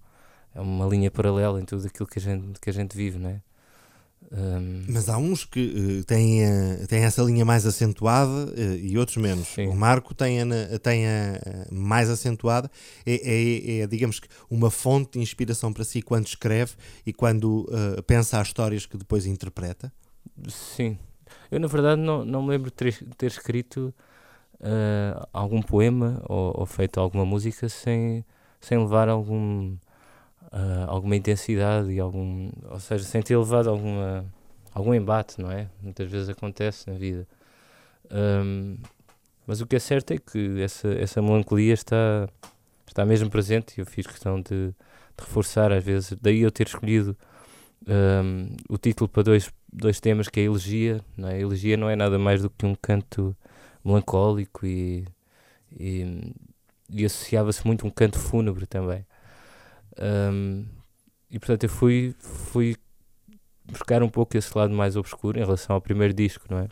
é 0.54 0.62
uma 0.62 0.86
linha 0.88 1.12
paralela 1.12 1.60
em 1.60 1.66
tudo 1.66 1.86
aquilo 1.86 2.08
que 2.08 2.20
a 2.20 2.22
gente, 2.22 2.60
que 2.60 2.70
a 2.70 2.74
gente 2.74 2.96
vive, 2.96 3.20
não 3.20 3.30
é? 3.30 3.42
Um... 4.32 4.86
Mas 4.90 5.08
há 5.10 5.18
uns 5.18 5.46
que 5.46 6.00
uh, 6.02 6.04
têm, 6.06 6.44
uh, 6.44 6.88
têm 6.88 7.04
essa 7.04 7.22
linha 7.22 7.46
mais 7.46 7.66
acentuada 7.66 8.32
uh, 8.32 8.76
e 8.76 8.98
outros 8.98 9.18
menos. 9.18 9.48
Sim. 9.48 9.68
O 9.68 9.76
Marco 9.76 10.14
tem 10.14 10.42
a, 10.42 10.80
tem 10.82 11.06
a 11.08 11.68
mais 11.72 12.10
acentuada, 12.10 12.70
é, 13.06 13.14
é, 13.14 13.80
é, 13.80 13.88
digamos 13.88 14.20
que 14.20 14.28
uma 14.50 14.72
fonte 14.72 15.14
de 15.14 15.20
inspiração 15.20 15.72
para 15.72 15.84
si 15.84 16.02
quando 16.02 16.28
escreve 16.28 16.74
e 17.06 17.14
quando 17.14 17.68
pensa 18.08 18.40
as 18.40 18.48
histórias 18.48 18.86
que 18.86 18.98
depois 18.98 19.26
interpreta. 19.26 19.92
Sim, 20.48 20.98
eu 21.52 21.60
na 21.60 21.68
verdade 21.68 22.02
não, 22.02 22.26
não 22.26 22.44
me 22.44 22.50
lembro 22.50 22.70
de 22.70 22.76
ter, 22.76 23.06
ter 23.18 23.28
escrito 23.28 23.94
algum 25.32 25.62
poema 25.62 26.22
ou, 26.28 26.60
ou, 26.60 26.66
feito 26.66 27.00
alguma 27.00 27.26
música 27.26 27.70
sem, 27.70 28.26
sem 28.60 28.78
levar 28.78 29.08
algum 29.10 29.76
uh, 30.52 30.86
alguma 30.88 31.16
intensidade 31.16 31.92
e 31.92 32.00
algum, 32.00 32.50
ou 32.70 32.80
seja, 32.80 33.04
sem 33.04 33.22
ter 33.22 33.38
levado 33.38 33.70
alguma, 33.70 34.26
algum 34.74 34.94
embate, 34.94 35.42
não 35.42 35.52
é? 35.52 35.68
Muitas 35.82 36.10
vezes 36.10 36.30
acontece 36.30 36.90
na 36.90 36.98
vida. 36.98 37.28
Um, 38.12 38.78
mas 39.48 39.62
o 39.62 39.68
que 39.68 39.76
é 39.76 39.80
certo 39.80 40.12
é 40.12 40.18
que 40.18 40.62
essa, 40.62 40.88
essa 40.94 41.22
melancolia 41.22 41.74
está, 41.74 42.28
está 42.88 43.06
mesmo 43.06 43.30
presente 43.30 43.78
e 43.78 43.82
eu 43.82 43.86
fiz 43.86 44.08
questão 44.08 44.42
de, 44.42 44.70
de 44.70 44.74
reforçar 45.20 45.72
às 45.72 45.84
vezes. 45.84 46.18
Daí 46.22 46.42
eu 46.42 46.52
ter 46.52 46.68
escolhido 46.68 47.16
um, 47.88 48.56
o 48.68 48.78
título 48.78 49.08
para 49.08 49.24
dois, 49.24 49.52
dois 49.72 50.00
temas 50.00 50.28
que 50.28 50.40
é 50.40 50.44
a 50.44 50.46
elegia. 50.48 51.02
Não 51.16 51.30
é? 51.30 51.36
A 51.36 51.40
elegia 51.40 51.78
não 51.78 51.90
é 51.90 51.96
nada 51.96 52.18
mais 52.18 52.42
do 52.42 52.50
que 52.50 52.66
um 52.66 52.76
canto 52.76 53.36
melancólico 53.84 54.66
e, 54.66 55.06
e, 55.80 56.34
e 56.90 57.06
associava-se 57.06 57.66
muito 57.66 57.86
a 57.86 57.88
um 57.88 57.92
canto 57.92 58.18
fúnebre 58.18 58.66
também. 58.66 59.06
Um, 60.00 60.66
e 61.30 61.40
portanto 61.40 61.64
eu 61.64 61.70
fui, 61.70 62.16
fui 62.20 62.76
buscar 63.66 64.04
um 64.04 64.10
pouco 64.10 64.38
esse 64.38 64.56
lado 64.58 64.74
mais 64.74 64.96
obscuro 64.96 65.40
em 65.40 65.44
relação 65.44 65.76
ao 65.76 65.82
primeiro 65.82 66.14
disco, 66.14 66.46
não 66.50 66.60
é? 66.60 66.68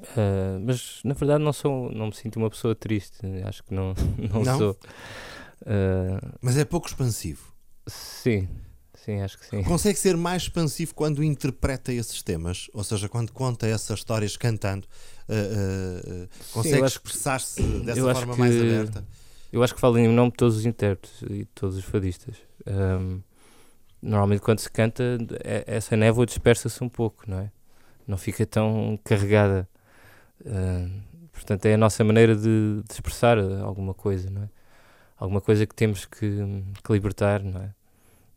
Uh, 0.00 0.60
mas 0.64 1.00
na 1.04 1.14
verdade 1.14 1.44
não 1.44 1.52
sou, 1.52 1.90
não 1.92 2.06
me 2.06 2.14
sinto 2.14 2.36
uma 2.36 2.48
pessoa 2.48 2.74
triste, 2.74 3.18
acho 3.44 3.62
que 3.62 3.74
não, 3.74 3.94
não, 4.32 4.42
não? 4.42 4.58
sou. 4.58 4.78
Uh, 5.62 6.36
mas 6.40 6.56
é 6.56 6.64
pouco 6.64 6.86
expansivo. 6.86 7.52
Sim, 7.86 8.48
sim, 8.94 9.20
acho 9.20 9.38
que 9.38 9.46
sim. 9.46 9.62
Consegue 9.62 9.98
ser 9.98 10.16
mais 10.16 10.42
expansivo 10.42 10.94
quando 10.94 11.22
interpreta 11.22 11.92
esses 11.92 12.22
temas? 12.22 12.68
Ou 12.72 12.82
seja, 12.82 13.08
quando 13.08 13.32
conta 13.32 13.66
essas 13.66 13.98
histórias 13.98 14.36
cantando, 14.36 14.86
uh, 15.28 16.28
consegue 16.52 16.86
expressar-se 16.86 17.62
dessa 17.80 18.14
forma 18.14 18.36
mais 18.36 18.56
aberta? 18.56 19.06
Eu 19.52 19.62
acho 19.62 19.74
que 19.74 19.80
falo 19.80 19.98
em 19.98 20.08
nome 20.08 20.30
de 20.30 20.36
todos 20.36 20.56
os 20.56 20.66
intérpretes 20.66 21.22
e 21.22 21.38
de 21.38 21.48
todos 21.54 21.76
os 21.76 21.84
fadistas. 21.84 22.36
Um, 22.66 23.20
normalmente 24.02 24.40
quando 24.40 24.58
se 24.58 24.70
canta, 24.70 25.18
é, 25.44 25.64
essa 25.66 25.96
névoa 25.96 26.26
dispersa-se 26.26 26.82
um 26.82 26.88
pouco, 26.88 27.24
não 27.28 27.40
é? 27.40 27.50
Não 28.06 28.18
fica 28.18 28.44
tão 28.46 28.98
carregada. 29.04 29.68
Uh, 30.40 30.90
portanto, 31.32 31.66
é 31.66 31.74
a 31.74 31.78
nossa 31.78 32.04
maneira 32.04 32.34
de, 32.34 32.82
de, 32.86 32.92
expressar 32.92 33.38
alguma 33.38 33.94
coisa, 33.94 34.30
não 34.30 34.42
é? 34.42 34.48
Alguma 35.18 35.40
coisa 35.40 35.66
que 35.66 35.74
temos 35.74 36.04
que, 36.04 36.28
que 36.84 36.92
libertar, 36.92 37.42
não 37.42 37.62
é? 37.62 37.70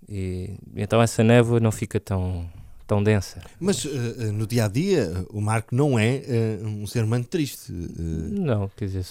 E, 0.07 0.57
então 0.75 1.01
essa 1.01 1.23
névoa 1.23 1.59
não 1.59 1.71
fica 1.71 1.99
tão, 1.99 2.49
tão 2.87 3.03
densa. 3.03 3.41
Mas 3.59 3.85
uh, 3.85 4.31
no 4.33 4.47
dia 4.47 4.65
a 4.65 4.67
dia, 4.67 5.25
o 5.29 5.41
Marco 5.41 5.75
não 5.75 5.99
é 5.99 6.23
uh, 6.61 6.67
um 6.67 6.87
ser 6.87 7.03
humano 7.03 7.25
triste. 7.25 7.71
Uh... 7.71 8.41
Não, 8.41 8.69
quer 8.69 8.85
dizer, 8.85 9.05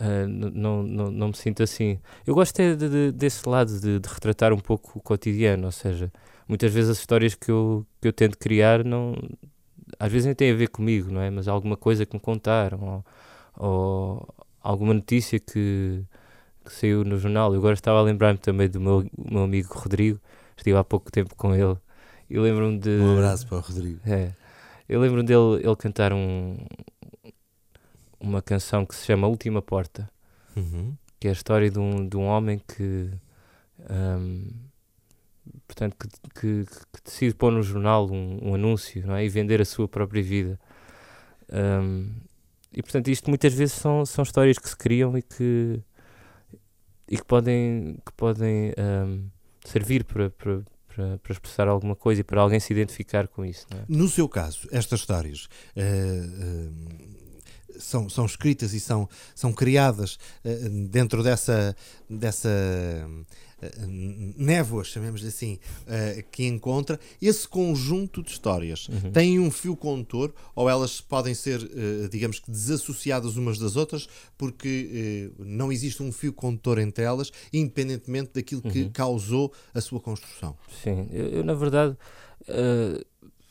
sou, 0.00 0.26
não, 0.26 0.82
não, 0.82 1.10
não 1.10 1.28
me 1.28 1.36
sinto 1.36 1.62
assim. 1.62 1.98
Eu 2.26 2.34
gosto 2.34 2.58
é 2.60 2.74
de, 2.74 2.88
de, 2.88 3.12
desse 3.12 3.48
lado 3.48 3.78
de, 3.78 3.98
de, 3.98 4.08
retratar 4.08 4.52
um 4.52 4.58
pouco 4.58 4.98
o 4.98 5.02
cotidiano, 5.02 5.66
ou 5.66 5.72
seja, 5.72 6.12
muitas 6.48 6.72
vezes 6.72 6.90
as 6.90 6.98
histórias 6.98 7.34
que 7.34 7.50
eu, 7.50 7.86
que 8.00 8.08
eu 8.08 8.12
tento 8.12 8.38
criar 8.38 8.84
não. 8.84 9.14
Às 9.98 10.10
vezes 10.10 10.26
nem 10.26 10.34
têm 10.34 10.52
a 10.52 10.54
ver 10.54 10.68
comigo, 10.68 11.10
não 11.10 11.20
é? 11.20 11.30
Mas 11.30 11.48
alguma 11.48 11.76
coisa 11.76 12.06
que 12.06 12.14
me 12.14 12.20
contaram, 12.20 13.04
ou, 13.58 13.68
ou 13.68 14.34
alguma 14.62 14.94
notícia 14.94 15.38
que, 15.38 16.02
que 16.64 16.72
saiu 16.72 17.04
no 17.04 17.18
jornal. 17.18 17.52
Eu 17.52 17.58
agora 17.58 17.74
estava 17.74 17.98
a 17.98 18.02
lembrar-me 18.02 18.38
também 18.38 18.68
do 18.68 18.80
meu, 18.80 19.04
meu 19.30 19.42
amigo 19.42 19.74
Rodrigo, 19.74 20.18
estive 20.56 20.76
há 20.78 20.84
pouco 20.84 21.10
tempo 21.12 21.34
com 21.36 21.54
ele. 21.54 21.76
E 22.30 22.38
lembro-me 22.38 22.78
de. 22.78 22.90
Um 22.90 23.18
abraço 23.18 23.46
para 23.46 23.58
o 23.58 23.60
Rodrigo. 23.60 24.00
É. 24.06 24.32
Eu 24.88 25.00
lembro-me 25.00 25.26
dele 25.26 25.62
ele 25.62 25.76
cantar 25.76 26.12
um, 26.12 26.56
uma 28.22 28.40
canção 28.40 28.86
que 28.86 28.94
se 28.94 29.04
chama 29.04 29.26
Última 29.26 29.60
Porta, 29.60 30.08
uhum. 30.56 30.94
que 31.18 31.26
é 31.26 31.30
a 31.30 31.34
história 31.34 31.70
de 31.70 31.78
um, 31.78 32.08
de 32.08 32.16
um 32.16 32.24
homem 32.24 32.58
que. 32.58 33.10
Um, 33.90 34.48
portanto, 35.66 35.96
que, 35.98 36.08
que, 36.40 36.64
que, 36.64 37.02
decide 37.04 37.34
pôr 37.34 37.50
no 37.50 37.62
jornal 37.62 38.08
um, 38.08 38.50
um, 38.50 38.54
anúncio 38.54 39.04
não 39.04 39.16
é? 39.16 39.24
e 39.24 39.28
vender 39.28 39.60
a 39.60 39.64
sua 39.64 39.88
própria 39.88 40.22
vida. 40.22 40.58
Um, 41.52 42.10
e 42.72 42.80
portanto, 42.80 43.08
isto 43.08 43.28
muitas 43.28 43.52
vezes 43.52 43.74
são, 43.74 44.06
são 44.06 44.22
histórias 44.22 44.58
que 44.58 44.68
se 44.68 44.76
criam 44.76 45.18
e 45.18 45.22
que 45.22 45.82
e 47.12 47.16
que 47.18 47.24
podem, 47.26 47.98
que 48.06 48.12
podem 48.16 48.72
um, 48.78 49.28
servir 49.66 50.02
para, 50.02 50.30
para, 50.30 50.62
para, 50.88 51.18
para, 51.18 51.32
expressar 51.32 51.68
alguma 51.68 51.94
coisa 51.94 52.22
e 52.22 52.24
para 52.24 52.40
alguém 52.40 52.58
se 52.58 52.72
identificar 52.72 53.28
com 53.28 53.44
isso. 53.44 53.66
É? 53.70 53.84
No 53.86 54.08
seu 54.08 54.26
caso, 54.26 54.66
estas 54.72 55.00
histórias 55.00 55.46
uh, 55.76 55.80
uh, 55.80 57.21
são, 57.78 58.08
são 58.08 58.26
escritas 58.26 58.72
e 58.74 58.80
são, 58.80 59.08
são 59.34 59.52
criadas 59.52 60.18
uh, 60.44 60.88
dentro 60.88 61.22
dessa, 61.22 61.76
dessa 62.08 62.48
névoas, 64.36 64.88
chamemos 64.88 65.24
assim, 65.24 65.58
uh, 65.82 66.22
que 66.30 66.46
encontra, 66.46 66.98
esse 67.20 67.46
conjunto 67.46 68.22
de 68.22 68.30
histórias 68.30 68.88
uhum. 68.88 69.12
tem 69.12 69.38
um 69.38 69.50
fio 69.50 69.76
condutor 69.76 70.34
ou 70.54 70.68
elas 70.68 71.00
podem 71.00 71.34
ser, 71.34 71.60
uh, 71.60 72.08
digamos 72.08 72.40
que, 72.40 72.50
desassociadas 72.50 73.36
umas 73.36 73.58
das 73.58 73.76
outras 73.76 74.08
porque 74.36 75.30
uh, 75.38 75.44
não 75.44 75.70
existe 75.70 76.02
um 76.02 76.10
fio 76.10 76.32
condutor 76.32 76.78
entre 76.78 77.04
elas, 77.04 77.30
independentemente 77.52 78.32
daquilo 78.34 78.62
que 78.62 78.82
uhum. 78.82 78.90
causou 78.90 79.52
a 79.72 79.80
sua 79.80 80.00
construção? 80.00 80.56
Sim, 80.82 81.08
eu, 81.10 81.28
eu 81.28 81.44
na 81.44 81.54
verdade, 81.54 81.96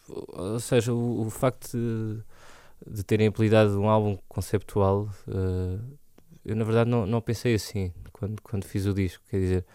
ou 0.07 0.59
seja, 0.59 0.93
o, 0.93 1.27
o 1.27 1.29
facto 1.29 1.71
de, 1.71 2.23
de, 2.87 3.03
terem 3.03 3.27
apelidado 3.27 3.79
um 3.79 3.89
álbum 3.89 4.17
conceptual, 4.27 5.09
eu 6.45 6.55
na 6.55 6.63
verdade 6.63 6.89
não, 6.89 7.05
não 7.05 7.21
pensei 7.21 7.53
assim 7.53 7.91
quando, 8.11 8.41
quando 8.41 8.65
fiz 8.65 8.85
o 8.85 8.93
disco, 8.93 9.23
quer 9.29 9.39
dizer 9.39 9.65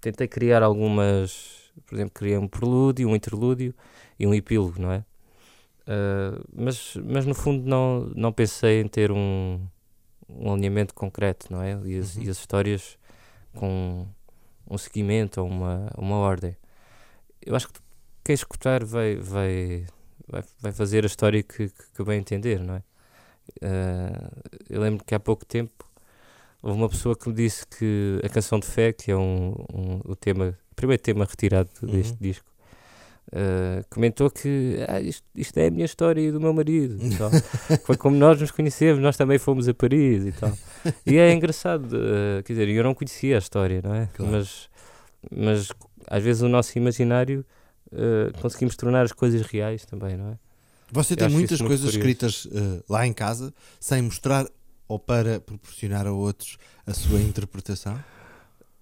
tentei 0.00 0.28
criar 0.28 0.62
algumas, 0.62 1.72
por 1.86 1.94
exemplo, 1.94 2.12
criei 2.14 2.38
um 2.38 2.48
prelúdio, 2.48 3.08
um 3.08 3.16
interlúdio 3.16 3.74
e 4.18 4.26
um 4.26 4.34
epílogo, 4.34 4.80
não 4.80 4.92
é? 4.92 5.04
Uh, 5.88 6.44
mas, 6.54 6.96
mas 6.96 7.24
no 7.24 7.34
fundo 7.34 7.66
não, 7.66 8.10
não 8.14 8.32
pensei 8.32 8.82
em 8.82 8.88
ter 8.88 9.10
um, 9.10 9.60
um 10.28 10.52
alinhamento 10.52 10.94
concreto, 10.94 11.50
não 11.50 11.62
é? 11.62 11.78
E 11.84 11.98
as, 11.98 12.16
uhum. 12.16 12.22
e 12.22 12.30
as 12.30 12.38
histórias 12.38 12.98
com 13.54 14.06
um 14.70 14.78
seguimento 14.78 15.40
ou 15.40 15.48
uma, 15.48 15.90
uma 15.96 16.16
ordem. 16.16 16.54
Eu 17.40 17.56
acho 17.56 17.68
que 17.68 17.80
quem 18.22 18.34
escutar 18.34 18.84
vai, 18.84 19.16
vai, 19.16 19.86
vai, 20.26 20.42
vai 20.60 20.72
fazer 20.72 21.04
a 21.04 21.06
história 21.06 21.42
que, 21.42 21.68
que, 21.68 21.84
que 21.96 22.04
bem 22.04 22.18
entender, 22.18 22.60
não 22.60 22.74
é? 22.74 22.82
Uh, 23.62 24.30
eu 24.68 24.80
lembro 24.80 25.04
que 25.04 25.14
há 25.14 25.20
pouco 25.20 25.44
tempo 25.44 25.88
houve 26.62 26.78
uma 26.78 26.88
pessoa 26.88 27.16
que 27.16 27.28
me 27.28 27.34
disse 27.34 27.66
que 27.66 28.20
a 28.22 28.28
canção 28.28 28.58
de 28.58 28.66
fé, 28.66 28.92
que 28.92 29.10
é 29.10 29.16
um, 29.16 29.54
um 29.72 30.00
o 30.04 30.16
tema, 30.16 30.56
o 30.70 30.74
primeiro 30.74 31.02
tema 31.02 31.24
retirado 31.24 31.70
deste 31.82 32.12
uhum. 32.12 32.18
disco, 32.20 32.46
uh, 33.28 33.84
comentou 33.88 34.30
que 34.30 34.76
ah, 34.88 35.00
isto, 35.00 35.24
isto, 35.34 35.56
é 35.58 35.68
a 35.68 35.70
minha 35.70 35.84
história 35.84 36.20
e 36.20 36.30
do 36.30 36.40
meu 36.40 36.52
marido. 36.52 36.98
Foi 37.84 37.96
como 37.96 38.16
nós 38.16 38.40
nos 38.40 38.50
conhecemos, 38.50 39.02
nós 39.02 39.16
também 39.16 39.38
fomos 39.38 39.68
a 39.68 39.74
Paris 39.74 40.26
e 40.26 40.32
tal. 40.32 40.52
E 41.06 41.16
é 41.16 41.32
engraçado, 41.32 41.92
uh, 41.94 42.42
quer 42.44 42.52
dizer, 42.52 42.68
eu 42.68 42.84
não 42.84 42.94
conhecia 42.94 43.36
a 43.36 43.38
história, 43.38 43.80
não 43.82 43.94
é? 43.94 44.08
Claro. 44.14 44.32
Mas, 44.32 44.68
mas 45.30 45.68
às 46.06 46.22
vezes 46.22 46.42
o 46.42 46.48
nosso 46.48 46.76
imaginário 46.76 47.44
uh, 47.92 48.40
conseguimos 48.40 48.76
tornar 48.76 49.02
as 49.02 49.12
coisas 49.12 49.42
reais 49.42 49.84
também, 49.84 50.16
não 50.16 50.30
é? 50.30 50.38
Você 50.90 51.14
tem 51.14 51.28
muitas 51.28 51.60
coisas 51.60 51.90
escritas 51.90 52.48
lá 52.88 53.06
em 53.06 53.12
casa 53.12 53.52
sem 53.78 54.00
mostrar 54.00 54.46
ou 54.88 54.98
para 54.98 55.38
proporcionar 55.38 56.06
a 56.06 56.12
outros 56.12 56.56
a 56.86 56.94
sua 56.94 57.20
interpretação? 57.20 58.02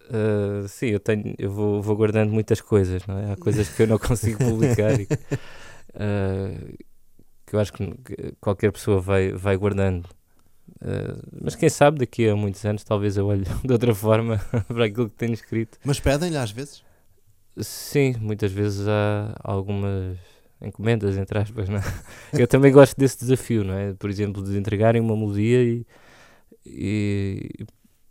Uh, 0.08 0.68
sim, 0.68 0.86
eu 0.86 1.00
tenho, 1.00 1.34
eu 1.36 1.50
vou, 1.50 1.82
vou 1.82 1.96
guardando 1.96 2.30
muitas 2.30 2.60
coisas, 2.60 3.04
não 3.06 3.18
é? 3.18 3.32
Há 3.32 3.36
coisas 3.36 3.68
que 3.68 3.82
eu 3.82 3.88
não 3.88 3.98
consigo 3.98 4.38
publicar 4.38 5.00
e 5.00 5.04
uh, 5.04 6.78
que 7.44 7.56
eu 7.56 7.60
acho 7.60 7.72
que 7.72 7.92
qualquer 8.40 8.70
pessoa 8.70 9.00
vai, 9.00 9.32
vai 9.32 9.56
guardando. 9.56 10.06
Uh, 10.80 11.22
mas 11.42 11.56
quem 11.56 11.68
sabe 11.68 11.98
daqui 11.98 12.28
a 12.28 12.36
muitos 12.36 12.64
anos 12.64 12.84
talvez 12.84 13.16
eu 13.16 13.26
olhe 13.26 13.44
de 13.64 13.72
outra 13.72 13.94
forma 13.94 14.38
para 14.68 14.84
aquilo 14.84 15.10
que 15.10 15.16
tenho 15.16 15.34
escrito. 15.34 15.76
Mas 15.84 15.98
pedem-lhe 15.98 16.36
às 16.36 16.52
vezes? 16.52 16.85
Sim, 17.58 18.14
muitas 18.20 18.52
vezes 18.52 18.86
há 18.86 19.34
algumas 19.42 20.18
encomendas, 20.60 21.16
entre 21.16 21.38
aspas, 21.38 21.68
não 21.68 21.78
é? 21.78 21.82
Eu 22.32 22.46
também 22.46 22.72
gosto 22.72 22.96
desse 22.96 23.18
desafio, 23.18 23.64
não 23.64 23.74
é? 23.74 23.92
Por 23.94 24.10
exemplo, 24.10 24.42
de 24.42 24.58
entregarem 24.58 25.00
uma 25.00 25.16
melodia 25.16 25.62
e, 25.62 25.86
e, 26.66 27.50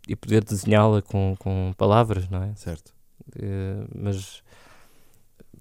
e 0.08 0.16
poder 0.16 0.44
desenhá-la 0.44 1.02
com, 1.02 1.34
com 1.38 1.72
palavras, 1.76 2.28
não 2.28 2.42
é? 2.42 2.54
Certo. 2.56 2.92
É, 3.40 3.84
mas 3.94 4.42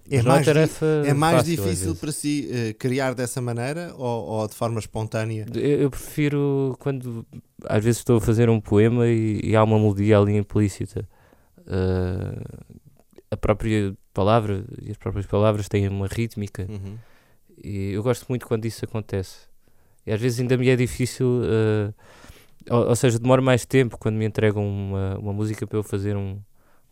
é 0.09 0.21
mais, 0.21 0.47
é 0.47 1.13
mais 1.13 1.37
fácil, 1.37 1.55
difícil 1.55 1.95
para 1.95 2.11
si 2.11 2.47
uh, 2.51 2.77
criar 2.77 3.15
dessa 3.15 3.41
maneira 3.41 3.91
ou, 3.97 4.25
ou, 4.25 4.47
de 4.47 4.53
forma 4.53 4.79
espontânea? 4.79 5.47
Eu, 5.53 5.81
eu, 5.81 5.89
prefiro 5.89 6.75
quando 6.79 7.25
às 7.65 7.83
vezes 7.83 7.99
estou 7.99 8.17
a 8.17 8.21
fazer 8.21 8.47
um 8.47 8.61
poema 8.61 9.07
e, 9.07 9.41
e 9.43 9.55
há 9.55 9.63
uma 9.63 9.79
melodia 9.79 10.19
ali 10.19 10.37
implícita. 10.37 11.07
Uh, 11.61 12.64
a 13.35 13.37
própria 13.37 13.95
palavra 14.13 14.65
e 14.81 14.89
as 14.89 14.97
próprias 14.97 15.25
palavras 15.25 15.67
têm 15.67 15.87
uma 15.87 16.07
rítmica 16.07 16.65
uhum. 16.69 16.97
e 17.63 17.91
eu 17.91 18.01
gosto 18.01 18.25
muito 18.27 18.47
quando 18.47 18.65
isso 18.65 18.83
acontece. 18.83 19.47
E 20.05 20.11
às 20.11 20.19
vezes 20.19 20.39
ainda 20.39 20.57
me 20.57 20.69
é 20.69 20.75
difícil, 20.75 21.27
uh, 21.27 21.93
ou, 22.69 22.89
ou, 22.89 22.95
seja, 22.95 23.19
demora 23.19 23.41
mais 23.41 23.65
tempo 23.65 23.97
quando 23.97 24.15
me 24.15 24.25
entregam 24.25 24.67
uma, 24.67 25.17
uma 25.17 25.33
música 25.33 25.65
para 25.65 25.77
eu 25.77 25.83
fazer 25.83 26.15
um, 26.15 26.39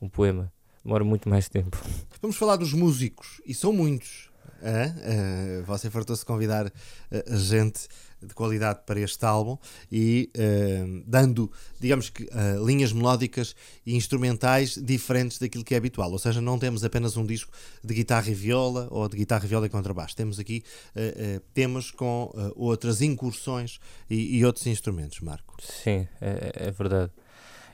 um 0.01 0.09
poema. 0.09 0.51
Demora 0.83 1.03
muito 1.03 1.29
mais 1.29 1.47
tempo. 1.47 1.77
Vamos 2.21 2.35
falar 2.35 2.55
dos 2.55 2.73
músicos, 2.73 3.39
e 3.45 3.53
são 3.53 3.71
muitos. 3.71 4.29
Uh, 4.63 5.63
você 5.65 5.89
fartou-se 5.89 6.25
convidar 6.25 6.67
uh, 6.67 7.37
gente 7.37 7.87
de 8.27 8.33
qualidade 8.33 8.81
para 8.85 8.99
este 8.99 9.25
álbum 9.25 9.57
e 9.91 10.29
uh, 10.35 11.03
dando, 11.05 11.51
digamos 11.79 12.09
que, 12.09 12.23
uh, 12.23 12.65
linhas 12.65 12.91
melódicas 12.91 13.55
e 13.85 13.95
instrumentais 13.95 14.75
diferentes 14.75 15.37
daquilo 15.37 15.63
que 15.63 15.73
é 15.73 15.77
habitual. 15.77 16.11
Ou 16.11 16.19
seja, 16.19 16.41
não 16.41 16.57
temos 16.57 16.83
apenas 16.83 17.17
um 17.17 17.25
disco 17.25 17.51
de 17.83 17.93
guitarra 17.93 18.29
e 18.29 18.33
viola 18.33 18.87
ou 18.91 19.07
de 19.07 19.17
guitarra 19.17 19.45
e 19.45 19.47
viola 19.47 19.65
e 19.65 19.69
contrabaixo. 19.69 20.15
Temos 20.15 20.39
aqui 20.39 20.63
uh, 20.95 21.39
temas 21.53 21.91
com 21.91 22.31
outras 22.55 23.01
incursões 23.01 23.79
e, 24.09 24.37
e, 24.37 24.45
outros 24.45 24.65
instrumentos, 24.67 25.19
Marco. 25.19 25.55
Sim, 25.61 26.07
é, 26.21 26.67
é, 26.67 26.71
verdade. 26.71 27.11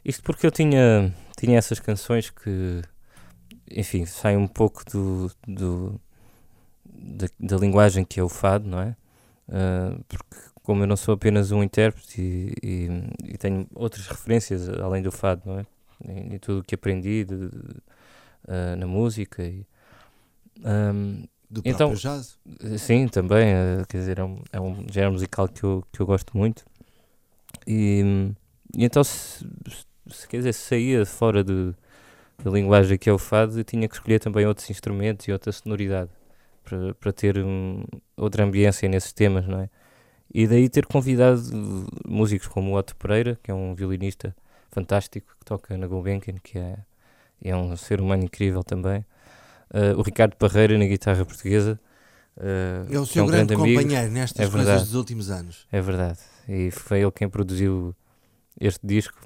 Isto 0.04 0.24
porque 0.24 0.46
eu 0.46 0.52
tinha, 0.52 1.16
tinha 1.38 1.58
essas 1.58 1.80
canções 1.80 2.30
que, 2.30 2.82
enfim, 3.70 4.06
saem 4.06 4.38
um 4.38 4.48
pouco 4.48 4.84
do, 4.90 5.32
do 5.48 6.02
da, 7.00 7.28
da 7.40 7.58
linguagem 7.58 8.04
que 8.04 8.20
é 8.20 8.24
o 8.24 8.30
fado, 8.30 8.68
não 8.68 8.82
é? 8.82 8.96
Uh, 9.50 10.04
porque 10.08 10.36
como 10.62 10.84
eu 10.84 10.88
não 10.88 10.96
sou 10.96 11.16
apenas 11.16 11.52
um 11.52 11.64
intérprete 11.64 12.22
e, 12.22 12.54
e, 12.62 13.34
e 13.34 13.38
tenho 13.40 13.68
outras 13.74 14.08
referências 14.08 14.70
além 14.70 15.02
do 15.02 15.12
fado, 15.12 15.42
não 15.46 15.60
é? 15.60 15.66
Em, 16.08 16.36
em 16.36 16.38
tudo 16.38 16.60
o 16.60 16.64
que 16.64 16.76
aprendi 16.76 17.26
de, 17.26 17.34
uh, 17.34 18.76
na 18.78 18.86
música. 18.86 19.44
E, 19.44 19.66
um, 20.64 21.24
Do 21.50 21.62
então, 21.66 21.90
próprio 21.90 21.98
jazz. 21.98 22.38
Sim, 22.78 23.08
também, 23.08 23.56
quer 23.88 23.98
dizer, 23.98 24.20
é 24.20 24.24
um, 24.24 24.44
é 24.54 24.62
um 24.62 24.86
género 24.92 25.14
musical 25.14 25.48
que 25.48 25.64
eu, 25.64 25.84
que 25.92 26.00
eu 26.00 26.06
gosto 26.06 26.38
muito. 26.38 26.64
E, 27.66 28.32
e 28.76 28.86
então, 28.86 29.04
se, 29.04 29.44
se, 30.08 30.28
quer 30.28 30.38
dizer, 30.38 30.54
se 30.54 30.62
saía 30.62 31.04
fora 31.04 31.44
de, 31.44 31.74
da 32.44 32.52
linguagem 32.52 32.96
que 32.96 33.10
é 33.10 33.14
o 33.14 33.18
fado, 33.18 33.60
eu 33.60 33.64
tinha 33.64 33.88
que 33.88 33.96
escolher 33.96 34.20
também 34.20 34.46
outros 34.46 34.70
instrumentos 34.70 35.28
e 35.28 35.32
outra 35.32 35.52
sonoridade 35.52 36.12
para, 36.70 36.94
para 36.94 37.12
ter 37.12 37.40
um, 37.40 37.84
outra 38.16 38.44
ambiência 38.44 38.88
nesses 38.88 39.12
temas, 39.12 39.48
não 39.48 39.62
é? 39.62 39.70
E 40.32 40.46
daí 40.46 40.70
ter 40.70 40.86
convidado 40.86 41.42
músicos 42.08 42.48
como 42.48 42.72
o 42.72 42.78
Otto 42.78 42.96
Pereira, 42.96 43.40
que 43.42 43.50
é 43.50 43.54
um 43.54 43.74
violinista 43.74 44.36
fantástico, 44.72 45.36
que 45.40 45.46
toca 45.46 45.76
na 45.76 45.88
Gulbenkian, 45.88 46.36
que 46.44 46.60
é, 46.60 46.78
é 47.44 47.56
um 47.56 47.76
ser 47.76 48.00
humano 48.00 48.24
incrível 48.24 48.64
também. 48.64 49.04
Uh, 49.74 49.98
o 49.98 50.04
Ricardo 50.04 50.36
Parreira 50.36 50.78
na 50.78 50.86
guitarra 50.86 51.26
portuguesa. 51.26 51.80
Uh, 52.38 52.94
é 52.94 53.00
o 53.00 53.06
seu 53.08 53.24
é 53.24 53.26
um 53.26 53.28
grande, 53.28 53.56
grande 53.56 53.74
companheiro 53.74 54.12
nestas 54.12 54.48
é 54.48 54.52
coisas 54.52 54.84
dos 54.84 54.94
últimos 54.94 55.32
anos. 55.32 55.66
É 55.72 55.82
verdade. 55.82 56.20
E 56.48 56.70
foi 56.70 57.02
ele 57.02 57.12
quem 57.12 57.28
produziu 57.28 57.96
este 58.60 58.86
disco 58.86 59.20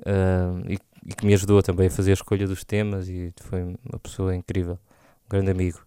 uh, 0.00 0.62
e, 0.68 0.78
e, 1.04 1.14
que 1.14 1.26
me 1.26 1.34
ajudou 1.34 1.60
também 1.62 1.88
a 1.88 1.90
fazer 1.90 2.12
a 2.12 2.14
escolha 2.14 2.46
dos 2.46 2.64
temas 2.64 3.08
e 3.08 3.32
foi 3.40 3.62
uma 3.62 3.98
pessoa 4.00 4.34
incrível, 4.36 4.78
um 5.26 5.28
grande 5.28 5.50
amigo. 5.50 5.84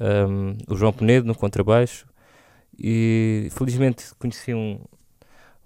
Um, 0.00 0.56
o 0.66 0.76
João 0.76 0.92
Penedo 0.92 1.26
no 1.26 1.34
contrabaixo, 1.34 2.06
e 2.78 3.48
felizmente 3.50 4.14
conheci 4.18 4.54
um, 4.54 4.80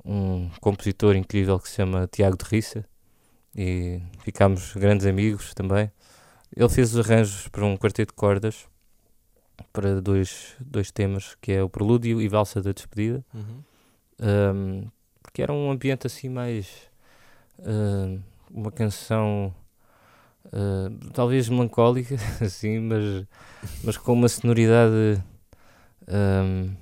um 0.04 0.50
compositor 0.60 1.14
incrível 1.14 1.58
que 1.60 1.68
se 1.68 1.76
chama 1.76 2.08
Tiago 2.10 2.36
de 2.36 2.44
Rissa 2.44 2.84
e 3.54 4.02
ficámos 4.20 4.74
grandes 4.74 5.06
amigos 5.06 5.54
também. 5.54 5.90
Ele 6.54 6.68
fez 6.68 6.94
os 6.94 7.08
arranjos 7.08 7.48
para 7.48 7.64
um 7.64 7.76
quarteto 7.76 8.12
de 8.12 8.16
cordas 8.16 8.66
para 9.72 10.00
dois, 10.00 10.56
dois 10.60 10.90
temas, 10.90 11.36
que 11.40 11.52
é 11.52 11.62
o 11.62 11.68
Prelúdio 11.68 12.20
e 12.20 12.28
Valsa 12.28 12.60
da 12.60 12.72
Despedida, 12.72 13.24
uhum. 13.32 13.62
um, 14.20 14.90
porque 15.22 15.42
era 15.42 15.52
um 15.52 15.70
ambiente 15.70 16.06
assim 16.06 16.28
mais 16.28 16.68
uh, 17.60 18.20
uma 18.50 18.72
canção 18.72 19.54
uh, 20.46 21.10
talvez 21.12 21.48
melancólica, 21.48 22.16
assim, 22.40 22.78
mas, 22.80 23.24
mas 23.82 23.96
com 23.96 24.12
uma 24.12 24.28
sonoridade 24.28 25.22
um, 26.08 26.74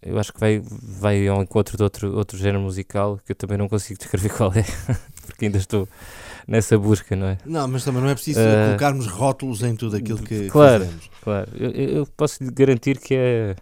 eu 0.00 0.18
acho 0.18 0.32
que 0.32 0.40
vai, 0.40 0.60
vai 0.60 1.28
ao 1.28 1.42
encontro 1.42 1.76
de 1.76 1.82
outro, 1.82 2.16
outro 2.16 2.36
género 2.36 2.60
musical 2.60 3.20
que 3.24 3.32
eu 3.32 3.36
também 3.36 3.56
não 3.56 3.68
consigo 3.68 3.98
descrever 3.98 4.30
qual 4.36 4.52
é, 4.52 4.64
porque 5.26 5.46
ainda 5.46 5.58
estou 5.58 5.88
nessa 6.46 6.76
busca, 6.76 7.14
não 7.14 7.28
é? 7.28 7.38
Não, 7.44 7.68
mas 7.68 7.84
também 7.84 8.02
não 8.02 8.08
é 8.08 8.14
preciso 8.14 8.40
uh, 8.40 8.66
colocarmos 8.66 9.06
rótulos 9.06 9.62
em 9.62 9.76
tudo 9.76 9.96
aquilo 9.96 10.20
que 10.20 10.48
claro, 10.48 10.84
fazemos. 10.84 11.10
Claro, 11.22 11.50
eu, 11.54 11.70
eu 11.70 12.06
posso 12.16 12.42
lhe 12.42 12.50
garantir 12.50 12.98
que 12.98 13.14
é 13.14 13.56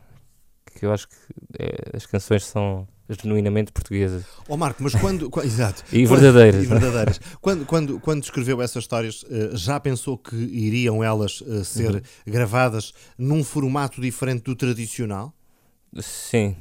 que 0.74 0.86
eu 0.86 0.92
acho 0.92 1.08
que 1.08 1.16
é, 1.58 1.94
as 1.94 2.06
canções 2.06 2.46
são 2.46 2.88
genuinamente 3.22 3.72
portuguesas. 3.72 4.24
Ó 4.48 4.54
oh 4.54 4.56
Marco, 4.56 4.82
mas 4.82 4.94
quando. 4.94 5.30
exato. 5.44 5.82
e 5.92 6.06
verdadeiras. 6.06 6.64
E 6.64 6.66
verdadeiras. 6.66 7.20
quando, 7.40 7.66
quando, 7.66 8.00
quando 8.00 8.22
escreveu 8.22 8.60
essas 8.62 8.84
histórias, 8.84 9.22
uh, 9.24 9.56
já 9.56 9.80
pensou 9.80 10.16
que 10.16 10.36
iriam 10.36 11.02
elas 11.02 11.40
uh, 11.40 11.64
ser 11.64 11.96
uhum. 11.96 12.00
gravadas 12.26 12.92
num 13.18 13.42
formato 13.42 14.00
diferente 14.00 14.44
do 14.44 14.54
tradicional? 14.54 15.34
Sim, 15.98 16.54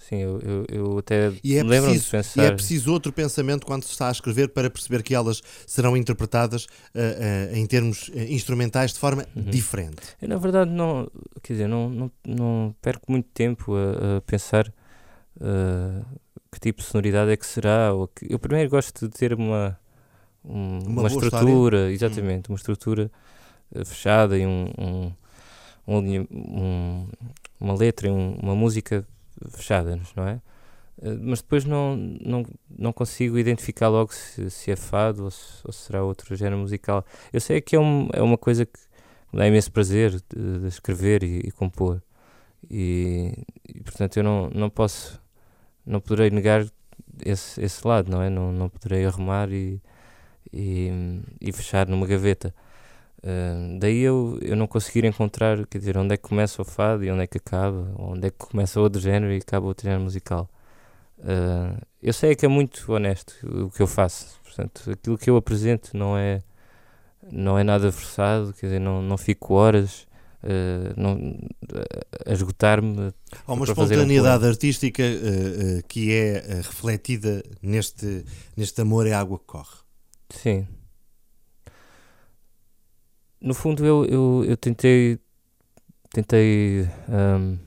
sim, 0.00 0.16
eu, 0.16 0.40
eu, 0.40 0.66
eu 0.68 0.98
até 0.98 1.30
e 1.44 1.56
é 1.56 1.62
lembro 1.62 1.90
preciso, 1.90 2.04
de 2.04 2.10
pensar. 2.10 2.42
E 2.42 2.46
é 2.46 2.50
preciso 2.50 2.90
outro 2.90 3.12
pensamento 3.12 3.66
quando 3.66 3.84
se 3.84 3.90
está 3.90 4.08
a 4.08 4.12
escrever 4.12 4.48
para 4.48 4.70
perceber 4.70 5.02
que 5.02 5.14
elas 5.14 5.42
serão 5.66 5.94
interpretadas 5.94 6.64
uh, 6.64 6.68
uh, 6.98 7.56
em 7.56 7.66
termos 7.66 8.10
instrumentais 8.14 8.94
de 8.94 8.98
forma 8.98 9.26
uhum. 9.36 9.42
diferente. 9.42 10.00
Eu, 10.22 10.28
na 10.28 10.38
verdade, 10.38 10.70
não, 10.70 11.10
quer 11.42 11.52
dizer, 11.52 11.68
não, 11.68 11.90
não, 11.90 12.10
não 12.26 12.74
perco 12.80 13.12
muito 13.12 13.28
tempo 13.34 13.74
a, 13.74 14.16
a 14.16 14.20
pensar 14.22 14.72
que 16.50 16.60
tipo 16.60 16.80
de 16.80 16.86
sonoridade 16.86 17.30
é 17.30 17.36
que 17.36 17.46
será. 17.46 17.92
Ou 17.92 18.08
que, 18.08 18.32
eu 18.32 18.38
primeiro 18.38 18.70
gosto 18.70 19.08
de 19.08 19.14
ter 19.14 19.34
uma, 19.34 19.78
um, 20.44 20.78
uma, 20.86 21.00
uma 21.02 21.08
estrutura, 21.08 21.90
história. 21.90 21.92
exatamente, 21.92 22.50
hum. 22.50 22.52
uma 22.52 22.56
estrutura 22.56 23.10
fechada 23.84 24.36
e 24.36 24.46
um, 24.46 24.66
um, 24.78 25.12
um 25.88 27.08
uma 27.62 27.74
letra 27.74 28.08
e 28.08 28.10
um, 28.10 28.34
uma 28.42 28.54
música 28.54 29.06
fechada, 29.50 30.00
não 30.16 30.26
é? 30.26 30.40
Eh, 31.00 31.16
mas 31.20 31.40
depois 31.40 31.64
não, 31.64 31.96
não, 31.96 32.44
não 32.76 32.92
consigo 32.92 33.38
identificar 33.38 33.88
logo 33.88 34.12
se, 34.12 34.50
se 34.50 34.70
é 34.70 34.76
fado 34.76 35.24
ou, 35.24 35.30
se, 35.30 35.60
ou 35.64 35.72
será 35.72 36.02
outro 36.02 36.34
género 36.36 36.58
musical. 36.58 37.04
Eu 37.32 37.40
sei 37.40 37.60
que 37.60 37.76
é, 37.76 37.80
um, 37.80 38.08
é 38.12 38.20
uma 38.22 38.36
coisa 38.36 38.66
que 38.66 38.78
me 39.32 39.38
dá 39.38 39.46
imenso 39.46 39.70
prazer 39.72 40.10
de, 40.12 40.58
de 40.60 40.66
escrever 40.66 41.22
e, 41.22 41.40
e 41.44 41.52
compor. 41.52 42.02
E, 42.70 43.32
e, 43.68 43.80
portanto 43.82 44.16
eu 44.16 44.22
não, 44.24 44.50
não 44.50 44.70
posso, 44.70 45.20
não 45.86 46.00
poderei 46.00 46.30
negar 46.30 46.66
esse, 47.24 47.60
esse 47.60 47.86
lado, 47.86 48.10
não 48.10 48.22
é? 48.22 48.30
Não, 48.30 48.52
não 48.52 48.68
poderei 48.68 49.04
arrumar 49.04 49.50
e, 49.50 49.80
e, 50.52 50.90
e 51.40 51.52
fechar 51.52 51.86
numa 51.86 52.06
gaveta. 52.06 52.54
Uh, 53.18 53.78
daí 53.78 54.00
eu, 54.00 54.38
eu 54.42 54.56
não 54.56 54.66
conseguir 54.66 55.04
encontrar, 55.04 55.64
quer 55.66 55.78
dizer, 55.78 55.96
onde 55.96 56.14
é 56.14 56.16
que 56.16 56.24
começa 56.28 56.60
o 56.60 56.64
fado 56.64 57.04
e 57.04 57.10
onde 57.10 57.22
é 57.22 57.26
que 57.26 57.38
acaba, 57.38 57.94
onde 57.96 58.26
é 58.26 58.30
que 58.30 58.38
começa 58.38 58.80
outro 58.80 59.00
género 59.00 59.32
e 59.32 59.36
acaba 59.36 59.66
outro 59.66 59.84
género 59.84 60.02
musical. 60.02 60.50
Uh, 61.18 61.80
eu 62.02 62.12
sei 62.12 62.34
que 62.34 62.44
é 62.44 62.48
muito 62.48 62.92
honesto 62.92 63.34
o 63.44 63.70
que 63.70 63.80
eu 63.80 63.86
faço, 63.86 64.40
portanto, 64.42 64.90
aquilo 64.90 65.16
que 65.16 65.30
eu 65.30 65.36
apresento 65.36 65.96
não 65.96 66.18
é, 66.18 66.42
não 67.30 67.56
é 67.58 67.62
nada 67.62 67.92
forçado, 67.92 68.52
quer 68.54 68.66
dizer, 68.66 68.80
não, 68.80 69.00
não 69.00 69.16
fico 69.16 69.54
horas 69.54 70.06
uh, 70.42 71.00
não, 71.00 71.38
a 72.26 72.32
esgotar-me. 72.32 73.12
Há 73.46 73.52
uma 73.52 73.64
espontaneidade 73.64 74.44
um 74.44 74.48
artística 74.48 75.02
que 75.88 76.12
é 76.12 76.60
refletida 76.62 77.42
neste, 77.62 78.24
neste 78.56 78.80
amor 78.80 79.06
é 79.06 79.12
água 79.12 79.38
que 79.38 79.46
corre. 79.46 79.76
Sim 80.30 80.66
no 83.42 83.54
fundo 83.54 83.84
eu, 83.84 84.04
eu, 84.04 84.44
eu 84.46 84.56
tentei 84.56 85.18
tentei 86.10 86.88
um, 87.08 87.58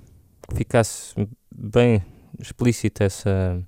que 0.47 0.55
ficasse 0.55 1.13
bem 1.53 2.01
explícita 2.39 3.03
essa 3.03 3.61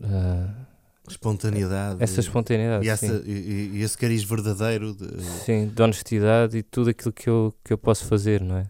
uh, 0.00 0.66
espontaneidade 1.10 2.02
essa 2.02 2.20
espontaneidade 2.20 2.86
e, 2.86 2.88
essa, 2.88 3.22
e, 3.26 3.70
e, 3.74 3.82
esse 3.82 3.96
cariz 3.96 4.22
verdadeiro 4.22 4.94
de... 4.94 5.22
sim, 5.44 5.68
de 5.68 5.82
honestidade 5.82 6.58
e 6.58 6.62
tudo 6.62 6.90
aquilo 6.90 7.12
que 7.12 7.28
eu, 7.28 7.54
que 7.64 7.72
eu 7.72 7.78
posso 7.78 8.04
fazer, 8.06 8.40
não 8.40 8.56
é? 8.56 8.66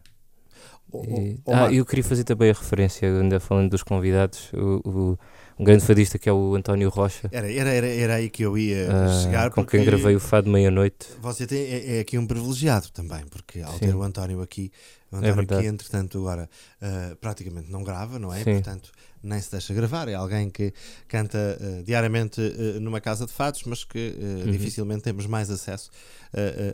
Oh, 0.92 1.04
e, 1.04 1.40
ah, 1.46 1.72
eu 1.72 1.86
queria 1.86 2.02
fazer 2.02 2.24
também 2.24 2.50
a 2.50 2.52
referência, 2.52 3.08
ainda 3.08 3.38
falando 3.38 3.70
dos 3.70 3.82
convidados, 3.82 4.52
o, 4.52 4.88
o 4.88 5.18
um 5.60 5.64
grande 5.64 5.84
fadista 5.84 6.18
que 6.18 6.26
é 6.26 6.32
o 6.32 6.54
António 6.54 6.88
Rocha. 6.88 7.28
Era, 7.30 7.52
era, 7.52 7.68
era, 7.68 7.86
era 7.86 8.14
aí 8.14 8.30
que 8.30 8.42
eu 8.42 8.56
ia 8.56 8.88
uh, 8.88 9.22
chegar. 9.22 9.50
Com 9.50 9.64
quem 9.64 9.84
gravei 9.84 10.16
o 10.16 10.20
Fado 10.20 10.48
Meia-Noite. 10.48 11.08
Você 11.20 11.46
tem, 11.46 11.58
é, 11.58 11.98
é, 11.98 12.00
aqui 12.00 12.16
um 12.16 12.26
privilegiado 12.26 12.90
também, 12.90 13.26
porque 13.30 13.60
ao 13.60 13.74
Sim. 13.74 13.80
ter 13.80 13.94
o 13.94 14.02
António 14.02 14.40
aqui, 14.40 14.72
o 15.12 15.16
é 15.16 15.28
António 15.28 15.58
é 15.58 15.62
que 15.62 15.68
entretanto 15.68 16.18
agora 16.18 16.48
uh, 16.80 17.14
praticamente 17.16 17.70
não 17.70 17.84
grava, 17.84 18.18
não 18.18 18.32
é? 18.32 18.42
Sim. 18.42 18.54
Portanto, 18.54 18.90
nem 19.22 19.40
se 19.40 19.50
deixa 19.50 19.74
gravar. 19.74 20.08
É 20.08 20.14
alguém 20.14 20.50
que 20.50 20.72
canta 21.08 21.58
uh, 21.60 21.82
diariamente 21.82 22.40
uh, 22.40 22.80
numa 22.80 23.00
casa 23.00 23.26
de 23.26 23.32
fados, 23.32 23.62
mas 23.64 23.84
que 23.84 24.16
uhum. 24.18 24.50
dificilmente 24.50 25.02
temos 25.02 25.26
mais 25.26 25.50
acesso 25.50 25.90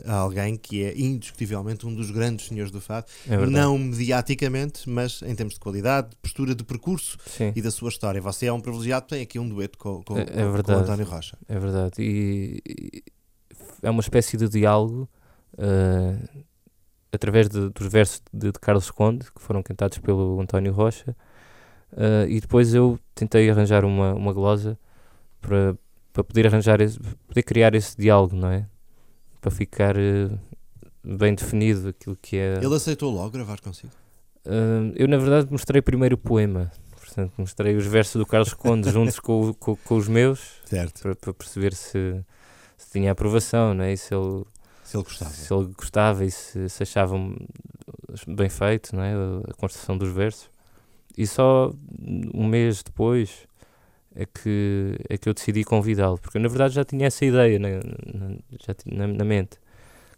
a 0.05 0.13
alguém 0.13 0.55
que 0.55 0.83
é 0.83 0.95
indiscutivelmente 0.95 1.87
um 1.87 1.95
dos 1.95 2.11
grandes 2.11 2.45
senhores 2.45 2.71
do 2.71 2.79
fado. 2.79 3.07
É 3.27 3.43
não 3.47 3.75
mediaticamente, 3.75 4.87
mas 4.87 5.23
em 5.23 5.33
termos 5.33 5.55
de 5.55 5.59
qualidade, 5.59 6.11
de 6.11 6.15
postura, 6.17 6.53
de 6.53 6.63
percurso 6.63 7.17
Sim. 7.25 7.53
e 7.55 7.61
da 7.61 7.71
sua 7.71 7.89
história. 7.89 8.21
Você 8.21 8.45
é 8.45 8.53
um 8.53 8.61
privilegiado, 8.61 9.07
tem 9.07 9.23
aqui 9.23 9.39
um 9.39 9.49
dueto 9.49 9.79
com, 9.79 10.03
com, 10.03 10.15
é, 10.15 10.21
é 10.21 10.63
com 10.63 10.71
o 10.71 10.75
António 10.75 11.05
Rocha. 11.07 11.35
É 11.49 11.57
verdade. 11.57 11.95
E, 11.97 12.61
e 12.69 13.03
é 13.81 13.89
uma 13.89 14.01
espécie 14.01 14.37
de 14.37 14.47
diálogo 14.47 15.09
através 17.11 17.49
de, 17.49 17.69
dos 17.69 17.87
versos 17.87 18.21
de, 18.31 18.51
de, 18.51 18.59
Carlos 18.59 18.89
Conde, 18.91 19.25
que 19.31 19.41
foram 19.41 19.61
cantados 19.63 19.97
pelo 19.97 20.39
António 20.39 20.71
Rocha, 20.71 21.15
uh, 21.97 22.27
e 22.29 22.39
depois 22.39 22.73
eu 22.73 22.99
tentei 23.13 23.49
arranjar 23.49 23.83
uma, 23.83 24.13
uma 24.13 24.31
glosa 24.31 24.77
para, 25.41 25.75
para 26.13 26.23
poder 26.23 26.47
arranjar, 26.47 26.79
esse, 26.79 26.99
poder 27.27 27.43
criar 27.43 27.75
esse 27.75 27.97
diálogo, 27.97 28.35
não 28.35 28.49
é? 28.49 28.65
Para 29.41 29.51
ficar 29.51 29.95
uh, 29.97 30.39
bem 31.03 31.35
definido 31.35 31.89
aquilo 31.89 32.17
que 32.21 32.37
é. 32.37 32.59
Ele 32.61 32.75
aceitou 32.75 33.11
logo 33.11 33.31
gravar 33.31 33.59
consigo? 33.59 33.91
Uh, 34.45 34.93
eu, 34.95 35.07
na 35.07 35.17
verdade, 35.17 35.51
mostrei 35.51 35.81
primeiro 35.81 36.15
o 36.15 36.17
poema. 36.17 36.71
Portanto, 36.95 37.33
mostrei 37.37 37.75
os 37.75 37.85
versos 37.85 38.15
do 38.15 38.25
Carlos 38.25 38.53
Conde 38.53 38.89
juntos 38.91 39.19
com, 39.19 39.53
com, 39.53 39.75
com, 39.75 39.95
os 39.95 40.07
meus, 40.07 40.39
certo. 40.65 41.01
Para, 41.01 41.15
para 41.15 41.33
perceber 41.33 41.73
se, 41.73 42.23
se 42.77 42.91
tinha 42.91 43.11
aprovação, 43.11 43.73
não 43.73 43.83
é? 43.83 43.93
E 43.93 43.97
se 43.97 44.13
ele 44.13 44.45
se 44.87 44.95
ele 44.95 45.03
gostava. 45.03 45.31
Se 45.31 45.53
ele 45.53 45.73
gostava 45.77 46.23
e 46.23 46.31
se, 46.31 46.69
se 46.69 46.83
achava 46.83 47.17
bem 48.25 48.47
feito, 48.47 48.95
não 48.95 49.03
é? 49.03 49.13
a 49.49 49.53
construção 49.53 49.97
dos 49.97 50.09
versos. 50.13 50.49
E 51.17 51.25
só 51.25 51.73
um 52.33 52.45
mês 52.45 52.83
depois 52.83 53.47
é 54.15 54.25
que, 54.25 54.95
é 55.09 55.17
que 55.17 55.27
eu 55.27 55.33
decidi 55.33 55.63
convidá-lo, 55.63 56.17
porque 56.17 56.37
eu, 56.37 56.41
na 56.41 56.47
verdade 56.47 56.75
já 56.75 56.83
tinha 56.85 57.07
essa 57.07 57.25
ideia 57.25 57.57
na, 57.59 57.69
na, 57.69 58.37
já 58.59 58.75
na, 58.85 59.07
na 59.07 59.25
mente, 59.25 59.57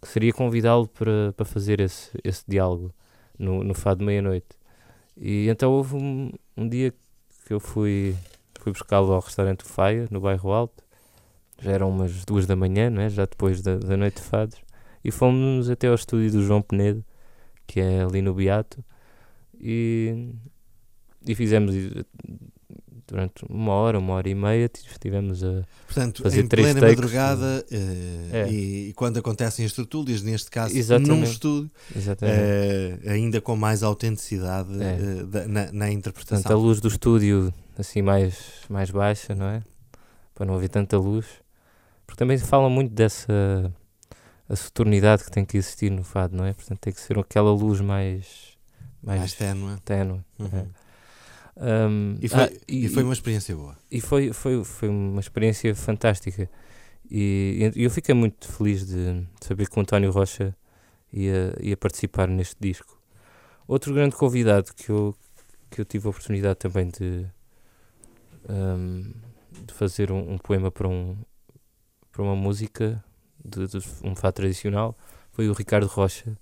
que 0.02 0.08
seria 0.08 0.34
convidá-lo 0.34 0.88
para, 0.88 1.34
para 1.34 1.46
fazer 1.46 1.80
esse, 1.80 2.12
esse 2.24 2.44
diálogo 2.48 2.94
no, 3.38 3.64
no 3.64 3.74
Fado 3.74 4.04
Meia-Noite. 4.04 4.58
E 5.18 5.48
então 5.50 5.72
houve 5.72 5.96
um, 5.96 6.32
um 6.56 6.68
dia 6.68 6.94
que 7.46 7.54
eu 7.54 7.60
fui, 7.60 8.16
fui 8.60 8.72
buscá-lo 8.72 9.12
ao 9.14 9.22
restaurante 9.22 9.64
Faia, 9.64 10.08
no 10.12 10.22
bairro 10.22 10.52
Alto, 10.52 10.84
já 11.62 11.72
eram 11.72 11.90
umas 11.90 12.24
duas 12.26 12.46
da 12.46 12.56
manhã, 12.56 12.90
não 12.90 13.02
é? 13.02 13.10
já 13.10 13.26
depois 13.26 13.62
da, 13.62 13.78
da 13.78 13.98
noite 13.98 14.18
de 14.18 14.24
fados, 14.24 14.58
e 15.04 15.12
fomos 15.12 15.70
até 15.70 15.88
ao 15.88 15.96
estúdio 15.96 16.32
do 16.32 16.44
João 16.44 16.62
Penedo, 16.62 17.04
que 17.68 17.80
é 17.80 18.02
ali 18.04 18.22
no 18.22 18.34
Beato, 18.34 18.84
e, 19.60 20.32
e 21.26 21.36
fizemos 21.36 21.76
durante 23.08 23.44
uma 23.50 23.72
hora, 23.74 23.98
uma 23.98 24.14
hora 24.14 24.30
e 24.30 24.36
meia, 24.36 24.70
estivemos 24.74 25.44
a 25.44 25.64
Portanto, 25.88 26.22
fazer 26.22 26.44
em 26.44 26.48
três 26.48 26.68
plena 26.68 26.80
takes. 26.80 26.96
madrugada 26.96 27.66
uh, 27.72 28.36
É. 28.36 28.52
e, 28.52 28.90
e 28.90 28.94
quando 28.94 29.18
acontecem 29.18 29.66
as 29.66 29.74
tertúlias, 29.74 30.22
neste 30.22 30.52
caso 30.52 30.74
num 30.74 30.80
Exatamente. 30.80 31.32
estúdio, 31.32 31.72
Exatamente. 31.96 32.38
uh, 32.40 33.10
ainda 33.10 33.42
com 33.42 33.56
mais 33.56 33.82
autenticidade 33.82 34.70
É. 34.82 35.22
uh, 35.24 35.26
da- 35.28 35.48
na, 35.48 35.48
na 35.48 35.64
Portanto, 35.72 35.84
a 35.84 35.92
interpretação. 35.92 36.60
luz 36.60 36.80
do 36.80 36.88
estúdio 36.88 37.52
assim 37.78 38.02
mais, 38.04 38.38
mais 38.70 38.92
baixa, 38.92 39.34
não 39.34 39.48
é? 39.48 39.64
Para 40.36 40.46
não 40.46 40.54
haver 40.56 40.70
tanta 40.70 40.96
luz. 40.98 41.26
Porque 42.06 42.20
também 42.20 42.38
falam 42.38 42.70
muito 42.70 42.94
dessa 42.94 43.74
a 44.48 44.56
soturnidade 44.56 45.24
que 45.24 45.32
tem 45.32 45.46
que 45.46 45.58
existir 45.58 45.90
no 45.92 46.04
fado, 46.04 46.36
não 46.38 46.46
é? 46.46 46.54
Portanto, 46.54 46.80
tem 46.80 46.94
que 46.94 47.00
ser 47.02 47.18
aquela 47.18 47.52
luz 47.52 47.82
mais, 47.82 48.26
mais, 49.02 49.20
mais 49.20 49.34
ténue. 49.34 49.78
ténue. 49.84 50.22
Uhum. 50.38 50.48
é. 50.54 50.66
Um, 51.60 52.16
E, 52.22 52.30
foi, 52.30 52.44
ah, 52.44 52.50
e 52.68 52.88
foi 52.88 53.04
uma 53.04 53.14
experiência 53.14 53.56
boa. 53.56 53.78
e 53.92 54.00
foi, 54.00 54.32
foi, 54.32 54.64
foi 54.64 54.88
uma 54.88 55.20
experiência 55.20 55.76
fantástica. 55.76 56.50
E, 57.12 57.72
e 57.76 57.84
eu 57.84 57.90
fiquei 57.90 58.16
muito 58.16 58.48
feliz 58.48 58.86
de, 58.86 59.22
de 59.22 59.46
saber 59.46 59.68
que 59.68 59.78
o 59.78 59.82
António 59.82 60.12
Rocha 60.12 60.56
ia, 61.12 61.56
ia 61.60 61.76
participar 61.76 62.28
neste 62.28 62.56
disco. 62.60 62.98
Outro 63.68 63.94
grande 63.94 64.16
convidado 64.16 64.74
que 64.74 64.90
eu, 64.90 65.16
que 65.70 65.82
eu 65.82 65.86
tive 65.86 66.08
a 66.08 66.12
oportunidade 66.12 66.60
também 66.60 66.88
de, 66.88 67.26
hum, 68.48 69.12
de 69.66 69.74
fazer 69.74 70.12
um, 70.12 70.34
um 70.34 70.38
poema 70.38 70.72
para, 70.72 70.88
um, 70.88 71.18
para 72.12 72.24
uma 72.24 72.36
música, 72.36 73.04
de, 73.44 73.68
de 73.68 73.78
um 74.04 74.16
fado 74.16 74.36
tradicional, 74.36 74.98
foi 75.32 75.50
o 75.50 75.54
Ricardo 75.54 75.88
Rocha. 75.88 76.38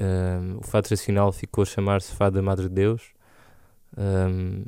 Hum, 0.00 0.58
o 0.58 0.62
fado 0.66 0.88
tradicional 0.88 1.30
ficou 1.32 1.62
a 1.62 1.66
chamar-se 1.66 2.12
Fado 2.12 2.36
da 2.36 2.42
Madre 2.42 2.68
de 2.68 2.74
Deus. 2.74 3.02
Hum, 3.96 4.64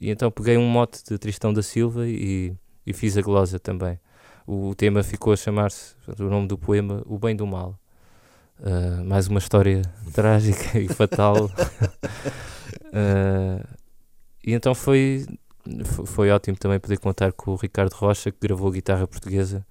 e 0.00 0.10
então 0.10 0.30
peguei 0.30 0.56
um 0.56 0.66
mote 0.68 1.02
de 1.04 1.18
Tristão 1.18 1.52
da 1.52 1.62
Silva 1.62 2.06
e, 2.06 2.54
e 2.86 2.92
fiz 2.92 3.16
a 3.16 3.22
glosa 3.22 3.58
também. 3.58 3.98
O 4.46 4.74
tema 4.74 5.02
ficou 5.02 5.32
a 5.32 5.36
chamar-se, 5.36 5.94
o 6.18 6.24
nome 6.24 6.46
do 6.48 6.58
poema, 6.58 7.02
O 7.06 7.18
Bem 7.18 7.34
do 7.34 7.46
Mal. 7.46 7.78
Uh, 8.60 9.04
mais 9.04 9.26
uma 9.26 9.38
história 9.38 9.82
trágica 10.12 10.78
e 10.78 10.86
fatal. 10.88 11.46
Uh, 12.92 13.64
e 14.44 14.52
então 14.52 14.74
foi, 14.74 15.26
fo- 15.84 16.06
foi 16.06 16.30
ótimo 16.30 16.56
também 16.56 16.78
poder 16.78 16.98
contar 16.98 17.32
com 17.32 17.52
o 17.52 17.56
Ricardo 17.56 17.92
Rocha, 17.94 18.30
que 18.30 18.38
gravou 18.40 18.68
a 18.68 18.72
guitarra 18.72 19.06
portuguesa 19.06 19.66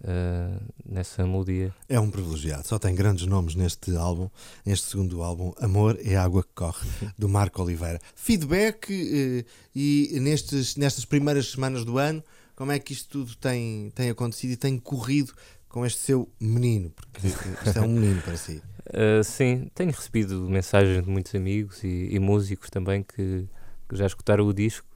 uh, 0.00 0.60
nessa 0.84 1.24
melodia. 1.26 1.74
É 1.88 1.98
um 1.98 2.10
privilegiado. 2.10 2.66
Só 2.66 2.78
tem 2.78 2.94
grandes 2.94 3.26
nomes 3.26 3.54
neste 3.54 3.96
álbum, 3.96 4.28
neste 4.64 4.88
segundo 4.88 5.22
álbum, 5.22 5.52
Amor 5.58 5.98
é 6.02 6.16
Água 6.16 6.42
que 6.42 6.50
Corre, 6.54 6.86
do 7.18 7.28
Marco 7.28 7.62
Oliveira. 7.62 8.00
Feedback 8.14 8.88
eh, 8.90 9.44
e 9.74 10.18
nestes, 10.20 10.76
nestas 10.76 11.04
primeiras 11.04 11.50
semanas 11.50 11.84
do 11.84 11.98
ano, 11.98 12.22
como 12.54 12.72
é 12.72 12.78
que 12.78 12.92
isto 12.92 13.08
tudo 13.08 13.36
tem, 13.36 13.90
tem 13.94 14.10
acontecido 14.10 14.52
e 14.52 14.56
tem 14.56 14.78
corrido 14.78 15.32
com 15.68 15.84
este 15.84 16.00
seu 16.00 16.28
menino? 16.40 16.90
Porque 16.90 17.26
isto 17.28 17.78
é 17.78 17.82
um 17.82 17.88
menino 17.88 18.22
para 18.22 18.36
si. 18.36 18.62
Uh, 18.86 19.22
sim, 19.24 19.70
tenho 19.74 19.90
recebido 19.90 20.48
mensagens 20.48 21.04
de 21.04 21.10
muitos 21.10 21.34
amigos 21.34 21.82
e, 21.84 22.08
e 22.12 22.18
músicos 22.18 22.70
também 22.70 23.02
que, 23.02 23.46
que 23.88 23.96
já 23.96 24.06
escutaram 24.06 24.46
o 24.46 24.54
disco 24.54 24.86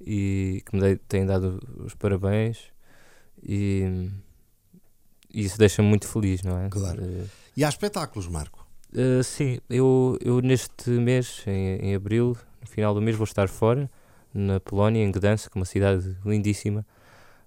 e 0.00 0.62
que 0.66 0.76
me 0.76 0.96
têm 0.96 1.26
dado 1.26 1.60
os 1.84 1.94
parabéns 1.94 2.58
e, 3.42 4.10
e 5.40 5.44
isso 5.44 5.58
deixa-me 5.58 5.88
muito 5.88 6.06
feliz, 6.06 6.42
não 6.42 6.58
é? 6.58 6.68
Claro. 6.68 7.02
Uh, 7.02 7.26
E 7.56 7.64
há 7.64 7.68
espetáculos, 7.68 8.26
Marco. 8.28 8.66
uh, 8.92 9.22
sim, 9.22 9.58
eu, 9.68 10.18
eu 10.20 10.40
neste 10.40 10.90
mês, 10.90 11.42
em, 11.46 11.76
em 11.90 11.94
abril, 11.94 12.36
no 12.60 12.66
final 12.66 12.94
do 12.94 13.00
mês, 13.00 13.16
vou 13.16 13.24
estar 13.24 13.48
fora, 13.48 13.90
na 14.34 14.60
Polónia, 14.60 15.02
em 15.02 15.10
Gdansk, 15.10 15.54
uma 15.56 15.64
cidade 15.64 16.16
lindíssima. 16.24 16.84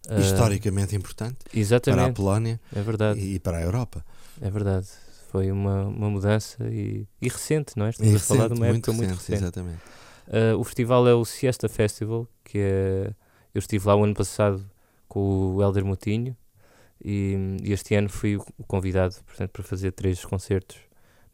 Uh, 0.10 0.20
Historicamente 0.20 0.96
importante 0.96 1.38
para 1.44 1.56
a 1.56 1.60
Exatamente, 1.60 2.16
Polónia 2.16 2.60
é 2.76 2.82
verdade. 2.82 3.20
e 3.20 3.40
para 3.40 3.58
a 3.58 3.62
Europa. 3.62 4.04
É 4.42 4.50
verdade. 4.50 4.88
Foi 5.32 5.52
uma, 5.52 5.84
uma 5.86 6.10
mudança 6.10 6.58
e, 6.70 7.06
e 7.22 7.30
recente, 7.30 7.74
não 7.78 7.86
é? 7.86 7.92
Estamos 7.92 8.12
E 8.14 8.16
a 8.16 8.20
falar 8.20 8.48
de 8.48 8.56
recente, 8.56 8.60
uma 8.60 8.68
época 8.68 8.92
muito 8.94 9.10
recente, 9.12 9.20
recente. 9.32 9.44
exatamente. 9.44 9.80
Uh, 10.28 10.58
o 10.60 10.64
festival 10.64 11.08
é 11.08 11.14
o 11.14 11.24
Siesta 11.24 11.70
Festival, 11.70 12.28
que 12.44 12.58
é. 12.58 13.12
Eu 13.54 13.60
estive 13.60 13.86
lá 13.88 13.96
o 13.96 14.04
ano 14.04 14.14
passado 14.14 14.66
com 15.08 15.56
o 15.56 15.62
Helder 15.62 15.86
Moutinho 15.86 16.36
e, 17.04 17.58
e 17.64 17.72
este 17.74 17.96
ano 17.96 18.10
fui 18.10 18.36
o 18.38 18.64
convidado 18.68 19.16
portanto, 19.26 19.52
para 19.52 19.64
fazer 19.64 19.92
três 19.92 20.24
concertos 20.26 20.78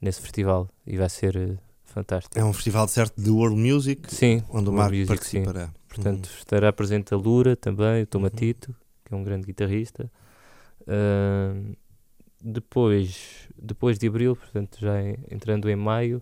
nesse 0.02 0.22
festival 0.22 0.70
e 0.86 0.98
vai 0.98 1.10
ser 1.10 1.36
uh, 1.36 1.58
fantástico. 1.86 2.38
É 2.38 2.44
um 2.44 2.54
festival 2.54 2.88
certo 2.88 3.20
de 3.22 3.30
World 3.30 3.56
Music, 3.60 4.14
Sim, 4.14 4.44
onde 4.50 4.70
o 4.70 4.74
Marco 4.74 4.96
Music, 4.96 5.26
sim. 5.26 5.44
participará. 5.44 5.74
Portanto, 5.88 6.28
Uhum. 6.28 6.36
estará 6.38 6.72
presente 6.74 7.14
a 7.14 7.18
Lura 7.18 7.56
também, 7.56 7.96
o 7.96 8.00
Uhum. 8.00 8.06
Tomatito, 8.06 8.76
que 9.04 9.14
é 9.14 9.18
um 9.18 9.24
grande 9.24 9.46
guitarrista. 9.48 10.12
Ahm, 10.88 11.74
depois, 12.42 13.48
depois 13.62 13.98
de 13.98 14.08
abril, 14.08 14.36
portanto, 14.36 14.78
já 14.80 15.02
em- 15.02 15.18
entrando 15.32 15.70
em 15.70 15.76
maio, 15.76 16.22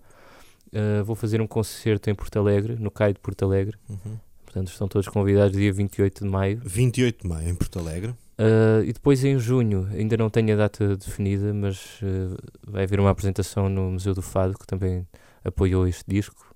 ah, 0.74 1.04
vou 1.04 1.16
fazer 1.16 1.42
um 1.42 1.48
concerto 1.48 2.10
em 2.10 2.16
Porto 2.16 2.38
Alegre, 2.40 2.76
no 2.80 2.90
CAI 2.90 3.14
de 3.14 3.20
Porto 3.20 3.44
Alegre. 3.46 3.78
Uhum. 3.90 4.18
Portanto, 4.56 4.72
estão 4.72 4.88
todos 4.88 5.10
convidados 5.10 5.52
dia 5.52 5.74
28 5.74 6.24
de 6.24 6.30
maio. 6.30 6.62
28 6.64 7.24
de 7.24 7.28
maio 7.28 7.50
em 7.50 7.56
Porto 7.56 7.78
Alegre. 7.78 8.16
Ah, 8.38 8.82
e 8.86 8.94
depois 8.94 9.22
em 9.26 9.38
junho, 9.38 9.86
ainda 9.92 10.16
não 10.16 10.30
tenho 10.30 10.54
a 10.54 10.56
data 10.56 10.96
definida, 10.96 11.54
mas 11.54 12.00
ah, 12.02 12.38
vai 12.66 12.84
haver 12.86 13.02
uma 13.02 13.10
apresentação 13.10 13.68
no 13.68 13.92
Museu 13.92 14.14
do 14.14 14.22
Fado, 14.22 14.58
que 14.58 14.66
também 14.66 15.06
apoiou 15.44 15.86
este 15.86 16.06
disco. 16.08 16.56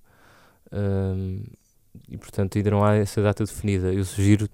Ahm, 0.71 1.43
e 2.07 2.17
portanto, 2.17 2.57
ainda 2.57 2.71
não 2.71 2.85
há 2.85 2.95
essa 2.95 3.21
data 3.21 3.43
definida. 3.43 3.93
Eu 3.93 4.05
sugiro, 4.05 4.47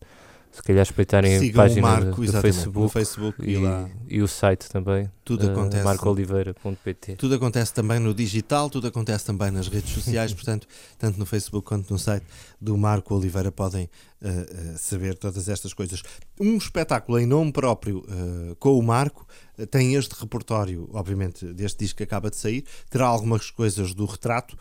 se 0.51 0.63
calhar, 0.63 0.81
espreitarem 0.81 1.35
a 1.35 1.39
Sigam 1.39 1.61
página 1.61 1.81
Marco 1.83 2.15
do 2.15 2.23
exatamente, 2.23 2.55
Facebook, 2.55 2.93
Facebook 2.93 3.41
e, 3.43 3.57
e, 3.57 4.17
e 4.17 4.21
o 4.23 4.27
site 4.27 4.67
também, 4.71 5.07
tudo 5.25 5.47
ah, 5.47 5.51
acontece. 5.51 5.83
marcooliveira.pt. 5.83 7.15
Tudo 7.15 7.33
acontece 7.33 7.73
também 7.73 7.99
no 7.99 8.13
digital, 8.13 8.69
tudo 8.69 8.87
acontece 8.87 9.25
também 9.25 9.49
nas 9.49 9.67
redes 9.67 9.91
sociais, 9.91 10.31
portanto, 10.35 10.67
tanto 10.99 11.17
no 11.17 11.25
Facebook 11.25 11.67
quanto 11.67 11.91
no 11.91 11.97
site 11.97 12.25
do 12.61 12.77
Marco 12.77 13.15
Oliveira 13.15 13.51
podem 13.51 13.89
eh, 14.21 14.27
eh, 14.29 14.77
saber 14.77 15.15
todas 15.17 15.49
estas 15.49 15.73
coisas. 15.73 16.03
Um 16.39 16.57
espetáculo 16.57 17.19
em 17.19 17.25
nome 17.25 17.51
próprio 17.51 18.05
eh, 18.07 18.55
com 18.59 18.77
o 18.77 18.83
Marco 18.83 19.27
tem 19.71 19.95
este 19.95 20.13
repertório, 20.13 20.89
obviamente, 20.93 21.45
deste 21.53 21.79
disco 21.79 21.97
que 21.97 22.03
acaba 22.03 22.29
de 22.29 22.35
sair, 22.35 22.65
terá 22.89 23.07
algumas 23.07 23.49
coisas 23.49 23.93
do 23.93 24.05
retrato. 24.05 24.57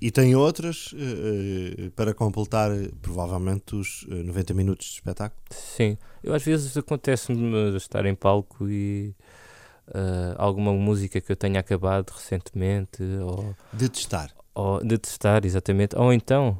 e 0.00 0.10
tem 0.10 0.34
outras 0.34 0.94
para 1.96 2.12
completar 2.14 2.70
provavelmente 3.00 3.74
os 3.74 4.06
eh, 4.10 4.22
90 4.22 4.54
minutos 4.54 4.86
de 4.86 4.92
espetáculo. 4.94 5.42
sim. 5.50 5.96
Eu 6.22 6.34
às 6.34 6.42
vezes 6.42 6.76
acontece-me 6.76 7.76
estar 7.76 8.04
em 8.06 8.14
palco 8.14 8.68
e 8.68 9.14
ah, 9.94 10.34
alguma 10.38 10.72
música 10.72 11.20
que 11.20 11.30
eu 11.32 11.36
tenha 11.36 11.60
acabado 11.60 12.10
recentemente 12.10 13.02
ou 13.22 13.54
De 13.72 13.88
testar. 13.88 14.30
ou 14.54 14.82
de 14.84 14.98
testar, 14.98 15.44
exatamente. 15.44 15.96
Ou 15.96 16.12
então 16.12 16.58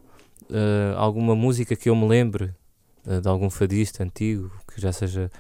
eh, 0.51 0.95
alguma 0.97 1.35
música 1.35 1.75
que 1.77 1.89
eu 1.89 1.97
me 1.97 2.07
lembre 2.09 2.53
eh, 3.07 3.21
de 3.21 3.29
algum 3.29 3.49
fadista 3.49 4.03
antigo 4.03 4.51
que 4.75 4.81
já 4.81 4.93
seja 4.93 5.31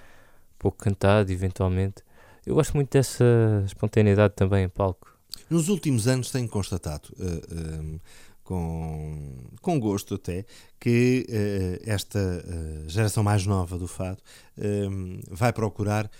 pouco 0.58 0.78
cantado, 0.78 1.30
eventualmente. 1.32 2.02
Eu 2.46 2.54
gosto 2.54 2.74
muito 2.74 2.90
dessa 2.90 3.24
espontaneidade 3.66 4.34
também 4.34 4.64
em 4.64 4.68
palco. 4.68 5.10
Nos 5.50 5.68
últimos 5.68 6.06
anos 6.08 6.30
tenho 6.30 6.48
constatado, 6.48 7.08
eh, 7.20 7.98
com, 8.44 9.50
com 9.60 9.78
gosto 9.78 10.14
até, 10.14 10.44
que 10.80 11.26
eh, 11.28 11.80
esta 11.86 12.18
eh, 12.18 12.88
geração 12.88 13.22
mais 13.22 13.46
nova 13.46 13.78
do 13.78 13.86
fado 13.86 14.22
eh, 14.58 14.88
vai 15.30 15.52
procurar 15.52 16.10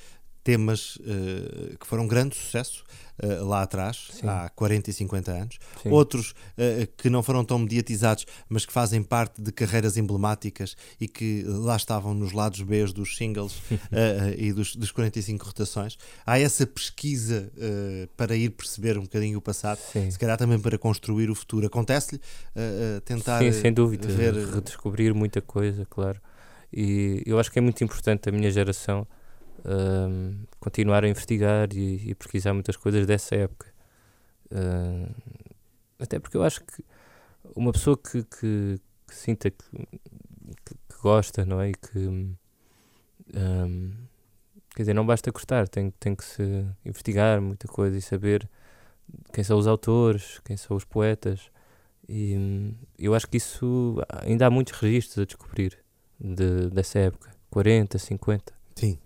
temas 0.43 0.97
uh, 0.97 1.79
que 1.79 1.87
foram 1.87 2.07
grande 2.07 2.35
sucesso 2.35 2.85
uh, 3.23 3.45
lá 3.45 3.63
atrás, 3.63 4.09
Sim. 4.13 4.27
há 4.27 4.49
40 4.51 4.91
e 4.91 4.93
50 4.93 5.33
anos. 5.33 5.59
Sim. 5.83 5.91
Outros 5.91 6.31
uh, 6.31 6.87
que 6.97 7.09
não 7.09 7.23
foram 7.23 7.45
tão 7.45 7.59
mediatizados, 7.59 8.27
mas 8.49 8.67
que 8.67 8.73
fazem 8.73 9.03
parte 9.03 9.41
de 9.41 9.53
carreiras 9.53 9.97
emblemáticas 9.97 10.77
e 11.01 11.07
que 11.07 11.45
lá 11.47 11.77
estavam 11.77 12.13
nos 12.15 12.33
lados 12.33 12.61
B 12.63 12.85
dos 12.87 13.17
singles 13.17 13.63
e 14.37 14.53
dos, 14.53 14.75
dos 14.75 14.91
45 14.91 15.47
rotações. 15.47 15.97
Há 16.27 16.39
essa 16.41 16.67
pesquisa 16.67 17.53
para 18.17 18.35
ir 18.35 18.51
perceber 18.51 18.99
um 18.99 19.03
bocadinho 19.03 19.39
o 19.39 19.41
passado, 19.41 19.79
Sim. 19.93 20.11
se 20.11 20.19
calhar 20.19 20.37
também 20.37 20.59
para 20.59 20.77
construir 20.77 21.31
o 21.31 21.35
futuro. 21.35 21.67
Acontece-lhe 21.67 22.21
tentar 23.05 23.39
Sim, 23.39 23.53
sem 23.53 23.73
dúvida, 23.73 24.09
ver... 24.09 24.35
redescobrir 24.35 25.15
muita 25.15 25.41
coisa, 25.41 25.87
claro. 25.89 26.21
E 26.73 27.23
eu 27.25 27.39
acho 27.39 27.53
que 27.53 27.59
é 27.61 27.63
muito 27.63 27.85
importante 27.85 28.29
a 28.29 28.33
minha 28.33 28.51
geração 28.51 29.07
uh, 29.65 30.47
continuar 30.61 31.05
a 31.05 31.09
investigar 31.09 31.69
e, 31.73 32.11
e, 32.11 32.15
pesquisar 32.15 32.53
muitas 32.55 32.77
coisas 32.77 33.07
dessa 33.07 33.35
época. 33.35 33.73
Até 35.99 36.19
porque 36.19 36.37
eu 36.37 36.43
acho 36.43 36.63
que 36.65 36.85
uma 37.55 37.73
pessoa 37.73 37.97
que, 37.97 38.23
que, 38.25 38.81
que 39.09 39.15
sinta 39.15 39.51
que, 39.51 39.65
que, 40.65 40.99
gosta, 41.01 41.45
não 41.45 41.61
é? 41.61 41.71
E 41.71 41.75
que. 41.75 41.99
Um, 43.35 43.93
quer 44.75 44.83
dizer, 44.83 44.95
não 44.95 45.07
basta 45.07 45.31
gostar, 45.31 45.69
tem, 45.69 45.91
tem 45.99 46.15
que 46.15 46.25
se 46.25 46.43
investigar 46.85 47.41
muita 47.41 47.69
coisa 47.69 47.97
e 47.97 48.03
saber 48.03 48.49
quem 49.33 49.45
são 49.45 49.59
os 49.59 49.67
autores, 49.67 50.41
quem 50.45 50.57
são 50.57 50.77
os 50.77 50.85
poetas. 50.85 51.51
E 52.09 52.37
eu 52.99 53.15
acho 53.15 53.29
que 53.29 53.37
isso 53.37 54.03
ainda 54.23 54.47
há 54.47 54.51
muitos 54.51 54.79
registros 54.79 55.19
a 55.19 55.25
descobrir 55.25 55.79
de, 56.19 56.69
dessa 56.71 56.99
época, 56.99 57.31
40, 57.51 57.99
50. 57.99 58.53
Sim. 58.75 58.99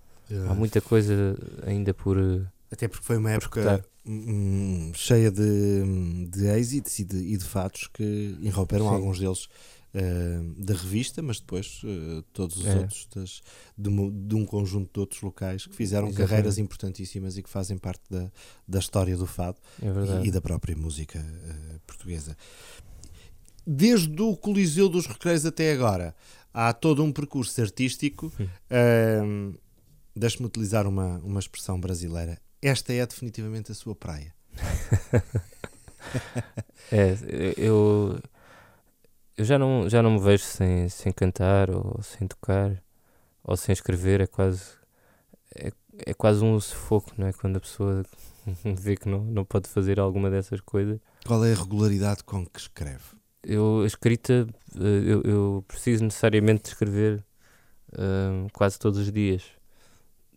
Há 0.49 0.55
muita 0.55 0.81
coisa 0.81 1.37
ainda 1.65 1.95
por. 1.95 2.19
Eh, 2.19 2.47
Até 2.71 2.89
porque 2.89 3.05
foi 3.05 3.17
uma 3.17 3.31
época 3.31 3.85
hum, 4.05 4.91
cheia 4.95 5.31
de, 5.31 6.27
de 6.29 6.47
êxitos 6.47 6.99
e 6.99 7.05
de, 7.05 7.17
e 7.17 7.37
de 7.37 7.45
fatos 7.45 7.89
que 7.93 8.37
interromperam 8.41 8.89
alguns 8.89 9.19
deles 9.19 9.45
uh, 9.95 10.65
da 10.65 10.75
revista, 10.75 11.23
mas 11.23 11.39
depois 11.39 11.81
uh, 11.85 12.23
todos 12.33 12.57
os 12.59 12.67
é. 12.67 12.77
outros 12.77 13.09
das, 13.15 13.43
de, 13.79 13.91
de, 14.11 14.35
um 14.35 14.45
conjunto 14.45 14.93
de 14.93 15.01
outros 15.01 15.23
locais 15.23 15.67
que 15.67 15.75
fizeram 15.75 16.09
Exatamente. 16.09 16.29
carreiras 16.29 16.59
importantíssimas 16.59 17.37
e 17.37 17.43
que 17.43 17.51
fazem 17.51 17.79
parte 17.79 18.03
da, 18.11 18.31
da 18.67 18.79
história 18.79 19.17
do 19.17 19.27
fado 19.27 19.59
é 19.81 20.25
e, 20.25 20.29
e, 20.29 20.31
da 20.31 20.41
própria 20.41 20.77
música 20.77 21.19
uh, 21.19 21.81
portuguesa. 21.87 22.37
Desde 23.65 24.23
o 24.23 24.37
Coliseu 24.37 24.89
dos 24.89 25.07
Recreios 25.07 25.45
até 25.45 25.73
agora, 25.73 26.15
há 26.55 26.73
todo 26.73 27.03
um 27.03 27.13
percurso 27.13 27.61
artístico. 27.61 28.33
Deixe-me 30.17 30.47
utilizar 30.47 30.87
uma, 30.87 31.19
uma 31.19 31.39
expressão 31.39 31.79
brasileira. 31.79 32.41
Esta 32.63 32.95
é 32.95 33.05
definitivamente 33.05 33.71
a 33.71 33.75
sua 33.75 33.95
praia. 33.95 34.35
é, 36.91 37.15
eu, 37.59 38.19
eu 39.37 39.45
já 39.45 39.59
não, 39.59 39.91
já 39.91 40.03
não 40.03 40.13
me 40.13 40.21
vejo 40.21 40.43
sem, 40.43 40.89
sem 40.89 41.13
cantar 41.13 41.71
ou 41.71 42.01
sem 42.03 42.27
tocar 42.27 42.83
ou 43.45 43.59
sem 43.59 43.75
escrever. 43.75 44.23
É 44.23 44.27
quase, 44.27 44.63
é, 45.55 45.71
é 45.99 46.15
quase 46.15 46.43
um 46.43 46.59
sufoco, 46.59 47.13
não 47.19 47.27
é? 47.27 47.35
Quando 47.35 47.57
a 47.57 47.61
pessoa 47.61 48.03
vê 48.65 48.97
que 48.97 49.11
não, 49.11 49.23
não 49.23 49.45
pode 49.45 49.69
fazer 49.69 50.01
alguma 50.01 50.31
dessas 50.31 50.63
coisas. 50.63 50.99
Qual 51.27 51.45
é 51.45 51.53
a 51.53 51.57
regularidade 51.57 52.25
com 52.25 52.47
que 52.47 52.59
escreve? 52.59 53.05
Eu, 53.43 53.83
a 53.83 53.87
escrita, 53.87 54.49
eh, 54.77 55.03
eu, 55.05 55.23
eu 55.23 55.65
preciso 55.69 56.03
necessariamente 56.03 56.63
de 56.63 56.69
escrever 56.71 57.23
uh, 57.93 58.49
quase 58.53 58.79
todos 58.79 58.99
os 58.99 59.13
dias 59.13 59.56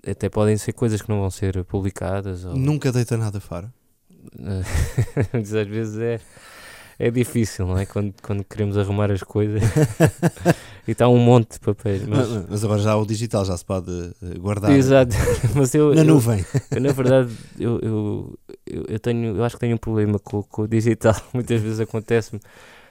até 0.08 0.30
podem 0.30 0.58
ser 0.58 0.74
coisas 0.74 1.02
que 1.02 1.10
não 1.10 1.20
vão 1.20 1.30
ser 1.30 1.64
publicadas. 1.64 2.46
Ou... 2.46 2.56
Nunca 2.56 2.92
deita 2.92 3.18
nada 3.18 3.40
fora? 3.40 3.74
Às 5.34 5.68
vezes 5.68 5.98
é, 5.98 6.20
é 6.98 7.10
difícil, 7.10 7.66
não 7.66 7.78
é? 7.78 7.86
Quando, 7.86 8.14
quando 8.22 8.44
queremos 8.44 8.78
arrumar 8.78 9.12
as 9.12 9.24
coisas 9.24 9.62
e 10.88 10.92
está 10.92 11.08
um 11.08 11.18
monte 11.18 11.54
de 11.54 11.60
papéis. 11.60 12.06
Mas... 12.06 12.28
mas... 12.50 12.64
agora 12.64 12.82
já 12.82 12.96
o 12.96 13.06
digital 13.06 13.46
já 13.46 13.56
se 13.56 13.66
pode 13.66 13.92
eh, 14.22 14.38
guardar 14.38 14.72
Exato. 14.72 15.16
mas 15.56 15.74
eu, 15.74 15.96
na 15.96 16.02
eu, 16.02 16.06
nuvem. 16.06 16.46
Eu, 16.72 16.82
na 16.82 16.92
verdade, 16.92 17.32
eu, 17.58 17.80
eu, 17.80 18.40
eu, 18.66 19.00
tenho, 19.00 19.38
eu 19.38 19.44
acho 19.44 19.56
que 19.56 19.62
tenho 19.62 19.76
um 19.76 19.80
problema 19.80 20.20
com, 20.20 20.44
com 20.44 20.64
o 20.64 20.68
digital. 20.68 21.16
Muitas 21.34 21.62
vezes 21.62 21.80
acontece-me 21.80 22.42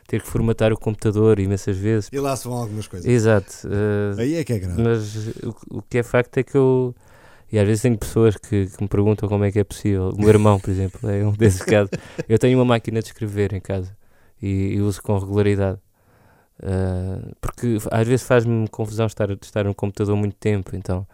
ter 0.08 0.22
que 0.22 0.26
formatar 0.26 0.72
o 0.72 0.78
computador 0.78 1.38
imensas 1.38 1.76
vezes. 1.76 2.08
E 2.10 2.18
lá 2.18 2.34
se 2.34 2.48
vão 2.48 2.56
algumas 2.56 2.88
coisas. 2.88 3.06
Exato. 3.08 3.68
Uh, 3.68 4.18
Aí 4.18 4.36
é 4.36 4.42
que 4.42 4.54
é 4.54 4.58
grave. 4.58 4.82
Mas 4.82 5.28
o, 5.44 5.78
o, 5.78 5.82
que 5.82 5.98
é 5.98 6.02
facto 6.02 6.38
é 6.38 6.42
que 6.42 6.56
eu. 6.56 6.94
E 7.52 7.58
às 7.58 7.66
vezes 7.66 7.82
tenho 7.82 7.96
pessoas 7.96 8.36
que, 8.36 8.66
que, 8.66 8.82
me 8.82 8.88
perguntam 8.88 9.28
como 9.28 9.44
é 9.44 9.52
que 9.52 9.58
é 9.58 9.64
possível. 9.64 10.08
O 10.08 10.18
meu 10.18 10.30
irmão, 10.30 10.58
por 10.58 10.70
exemplo, 10.70 11.08
é 11.08 11.24
um 11.26 11.32
desses 11.32 11.62
casos. 11.62 11.90
Eu 12.28 12.38
tenho 12.38 12.58
uma 12.58 12.64
máquina 12.64 13.00
de 13.00 13.06
escrever 13.06 13.52
em 13.52 13.60
casa 13.60 13.94
e, 14.42 14.74
e 14.74 14.80
uso 14.80 15.02
com 15.02 15.18
regularidade. 15.18 15.78
Uh, 16.58 17.36
porque 17.40 17.76
às 17.90 18.08
vezes 18.08 18.26
faz-me 18.26 18.66
confusão 18.68 19.06
estar, 19.06 19.30
estar 19.30 19.64
no 19.64 19.74
computador 19.74 20.16
muito 20.16 20.34
tempo, 20.36 20.74
então 20.74 21.06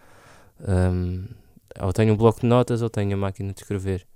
um, 0.67 1.25
ou 1.81 1.93
tenho 1.93 2.15
um 2.15 2.17
bloco 2.17 2.41
de 2.41 2.47
notas 2.47 2.81
ou 2.81 2.89
tenho 2.89 3.13
a 3.13 3.17
máquina 3.17 3.53
de 3.53 3.61
escrever. 3.61 4.07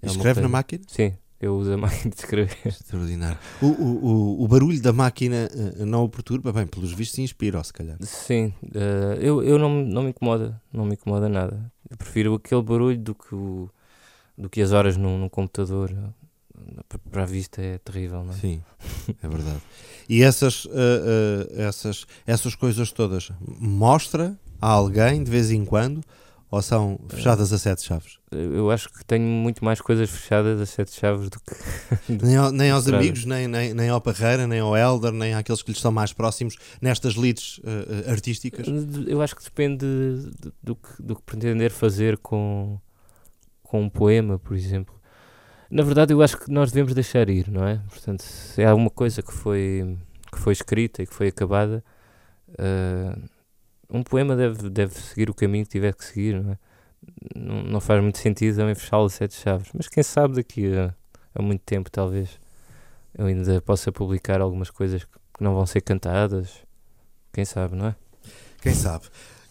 É 0.00 0.06
Escreve 0.06 0.40
na 0.40 0.48
máquina? 0.48 0.84
Sim, 0.86 1.14
eu 1.40 1.56
uso 1.56 1.72
a 1.72 1.76
máquina 1.76 2.10
de 2.10 2.16
escrever. 2.16 2.56
Extraordinário. 2.64 3.38
O, 3.60 3.66
o, 3.66 4.44
o, 4.44 4.48
barulho 4.48 4.80
da 4.80 4.92
máquina 4.92 5.48
uh, 5.52 5.84
não 5.84 6.04
o 6.04 6.08
perturba? 6.08 6.52
Bem, 6.52 6.66
pelos 6.66 6.92
vistos 6.92 7.18
inspira, 7.18 7.62
se 7.62 7.72
calhar. 7.72 7.96
Sim, 8.00 8.52
uh, 8.64 9.14
eu, 9.20 9.42
eu 9.42 9.58
não, 9.58 9.82
não 9.84 10.02
me 10.02 10.10
incomoda, 10.10 10.60
não 10.72 10.86
me 10.86 10.94
incomoda 10.94 11.28
nada. 11.28 11.70
Eu 11.90 11.96
prefiro 11.96 12.34
aquele 12.34 12.62
barulho 12.62 12.98
do 12.98 13.14
que, 13.14 13.34
o, 13.34 13.70
do 14.36 14.48
que 14.48 14.62
as 14.62 14.72
horas 14.72 14.96
num, 14.96 15.18
num 15.18 15.28
computador. 15.28 15.94
Para 17.10 17.22
a 17.22 17.26
vista 17.26 17.60
é 17.60 17.78
terrível, 17.78 18.24
não 18.24 18.32
é? 18.32 18.36
Sim, 18.36 18.62
é 19.22 19.28
verdade. 19.28 19.60
E 20.08 20.22
essas, 20.22 20.64
uh, 20.64 20.70
essas, 21.54 22.06
essas 22.26 22.54
coisas 22.54 22.90
todas 22.90 23.30
mostra 23.40 24.36
a 24.60 24.68
alguém 24.68 25.22
de 25.22 25.30
vez 25.30 25.50
em 25.50 25.64
quando 25.64 26.00
ou 26.50 26.62
são 26.62 26.98
fechadas 27.08 27.52
a 27.52 27.58
sete 27.58 27.82
chaves? 27.82 28.18
Eu 28.30 28.70
acho 28.70 28.92
que 28.92 29.04
tenho 29.04 29.24
muito 29.24 29.64
mais 29.64 29.80
coisas 29.80 30.08
fechadas 30.08 30.60
a 30.60 30.66
sete 30.66 30.94
chaves 30.94 31.28
do 31.28 31.40
que. 31.40 31.54
nem, 32.24 32.36
ao, 32.36 32.52
nem 32.52 32.70
aos 32.70 32.86
amigos, 32.86 33.24
nem, 33.24 33.48
nem, 33.48 33.74
nem 33.74 33.88
ao 33.88 34.00
Parreira, 34.00 34.46
nem 34.46 34.60
ao 34.60 34.76
Elder, 34.76 35.12
nem 35.12 35.34
àqueles 35.34 35.62
que 35.62 35.70
lhes 35.70 35.78
estão 35.78 35.90
mais 35.90 36.12
próximos 36.12 36.56
nestas 36.80 37.16
leads 37.16 37.58
uh, 37.58 38.10
artísticas? 38.10 38.66
Eu 39.06 39.20
acho 39.20 39.34
que 39.34 39.42
depende 39.42 39.86
do 40.62 40.76
que, 40.76 41.02
do 41.02 41.16
que 41.16 41.22
pretender 41.22 41.72
fazer 41.72 42.16
com, 42.18 42.78
com 43.62 43.82
um 43.82 43.88
poema, 43.88 44.38
por 44.38 44.56
exemplo. 44.56 44.94
Na 45.68 45.82
verdade, 45.82 46.12
eu 46.12 46.22
acho 46.22 46.38
que 46.38 46.48
nós 46.48 46.70
devemos 46.70 46.94
deixar 46.94 47.28
ir, 47.28 47.50
não 47.50 47.66
é? 47.66 47.80
Portanto, 47.88 48.22
se 48.22 48.62
há 48.62 48.70
alguma 48.70 48.90
coisa 48.90 49.20
que 49.20 49.32
foi, 49.32 49.98
que 50.30 50.38
foi 50.38 50.52
escrita 50.52 51.02
e 51.02 51.06
que 51.06 51.14
foi 51.14 51.28
acabada. 51.28 51.82
Uh, 52.50 53.35
um 53.90 54.02
poema 54.02 54.36
deve, 54.36 54.68
deve 54.68 54.94
seguir 54.94 55.30
o 55.30 55.34
caminho 55.34 55.64
que 55.64 55.70
tiver 55.70 55.94
que 55.94 56.04
seguir, 56.04 56.42
não, 56.42 56.52
é? 56.52 56.58
não, 57.34 57.62
não 57.62 57.80
faz 57.80 58.02
muito 58.02 58.18
sentido 58.18 58.56
também 58.56 58.74
fechá-lo 58.74 59.06
a 59.06 59.10
sete 59.10 59.34
chaves, 59.34 59.68
mas 59.74 59.88
quem 59.88 60.02
sabe 60.02 60.34
daqui 60.34 60.74
a, 60.74 60.94
a 61.34 61.42
muito 61.42 61.62
tempo, 61.62 61.90
talvez, 61.90 62.38
eu 63.16 63.26
ainda 63.26 63.60
possa 63.60 63.92
publicar 63.92 64.40
algumas 64.40 64.70
coisas 64.70 65.04
que 65.04 65.10
não 65.40 65.54
vão 65.54 65.66
ser 65.66 65.80
cantadas, 65.80 66.64
quem 67.32 67.44
sabe, 67.44 67.76
não 67.76 67.88
é? 67.88 67.96
Quem 68.60 68.74
sabe. 68.74 69.06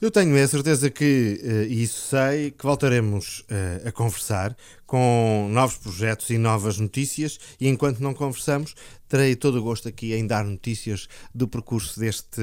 Eu 0.06 0.12
tenho 0.12 0.36
a 0.38 0.48
certeza 0.48 0.92
que, 0.92 1.42
uh, 1.44 1.64
isso 1.64 2.10
sei, 2.12 2.52
que 2.52 2.64
voltaremos 2.64 3.40
uh, 3.40 3.88
a 3.88 3.92
conversar 3.92 4.56
com 4.86 5.50
novos 5.52 5.78
projetos 5.78 6.30
e 6.30 6.38
novas 6.38 6.78
notícias 6.78 7.40
e 7.60 7.68
enquanto 7.68 8.02
não 8.02 8.14
conversamos, 8.14 8.76
terei 9.10 9.36
todo 9.36 9.58
o 9.58 9.64
gosto 9.64 9.88
aqui 9.88 10.14
em 10.14 10.28
dar 10.28 10.46
notícias 10.46 11.08
do 11.34 11.48
percurso 11.48 12.00
deste 12.00 12.40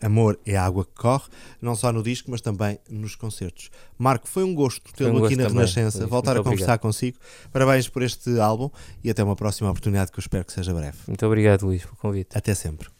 Amor 0.00 0.38
é 0.46 0.56
a 0.56 0.64
Água 0.64 0.84
que 0.84 0.94
Corre, 0.94 1.24
não 1.60 1.74
só 1.74 1.92
no 1.92 2.00
disco, 2.00 2.30
mas 2.30 2.40
também 2.40 2.78
nos 2.88 3.16
concertos. 3.16 3.72
Marco, 3.98 4.28
foi 4.28 4.44
um 4.44 4.54
gosto 4.54 4.80
tê-lo 4.92 5.20
um 5.20 5.24
aqui 5.24 5.34
na 5.34 5.48
também, 5.48 5.56
Renascença, 5.56 6.06
voltar 6.06 6.36
a 6.36 6.44
conversar 6.44 6.78
consigo. 6.78 7.18
Parabéns 7.52 7.88
por 7.88 8.04
este 8.04 8.38
álbum 8.38 8.70
e 9.02 9.10
até 9.10 9.24
uma 9.24 9.34
próxima 9.34 9.68
oportunidade 9.68 10.12
que 10.12 10.18
eu 10.20 10.22
espero 10.22 10.44
que 10.44 10.52
seja 10.52 10.72
breve. 10.72 10.98
Muito 11.08 11.26
obrigado, 11.26 11.66
Luís, 11.66 11.82
pelo 11.82 11.96
convite. 11.96 12.38
Até 12.38 12.54
sempre. 12.54 12.93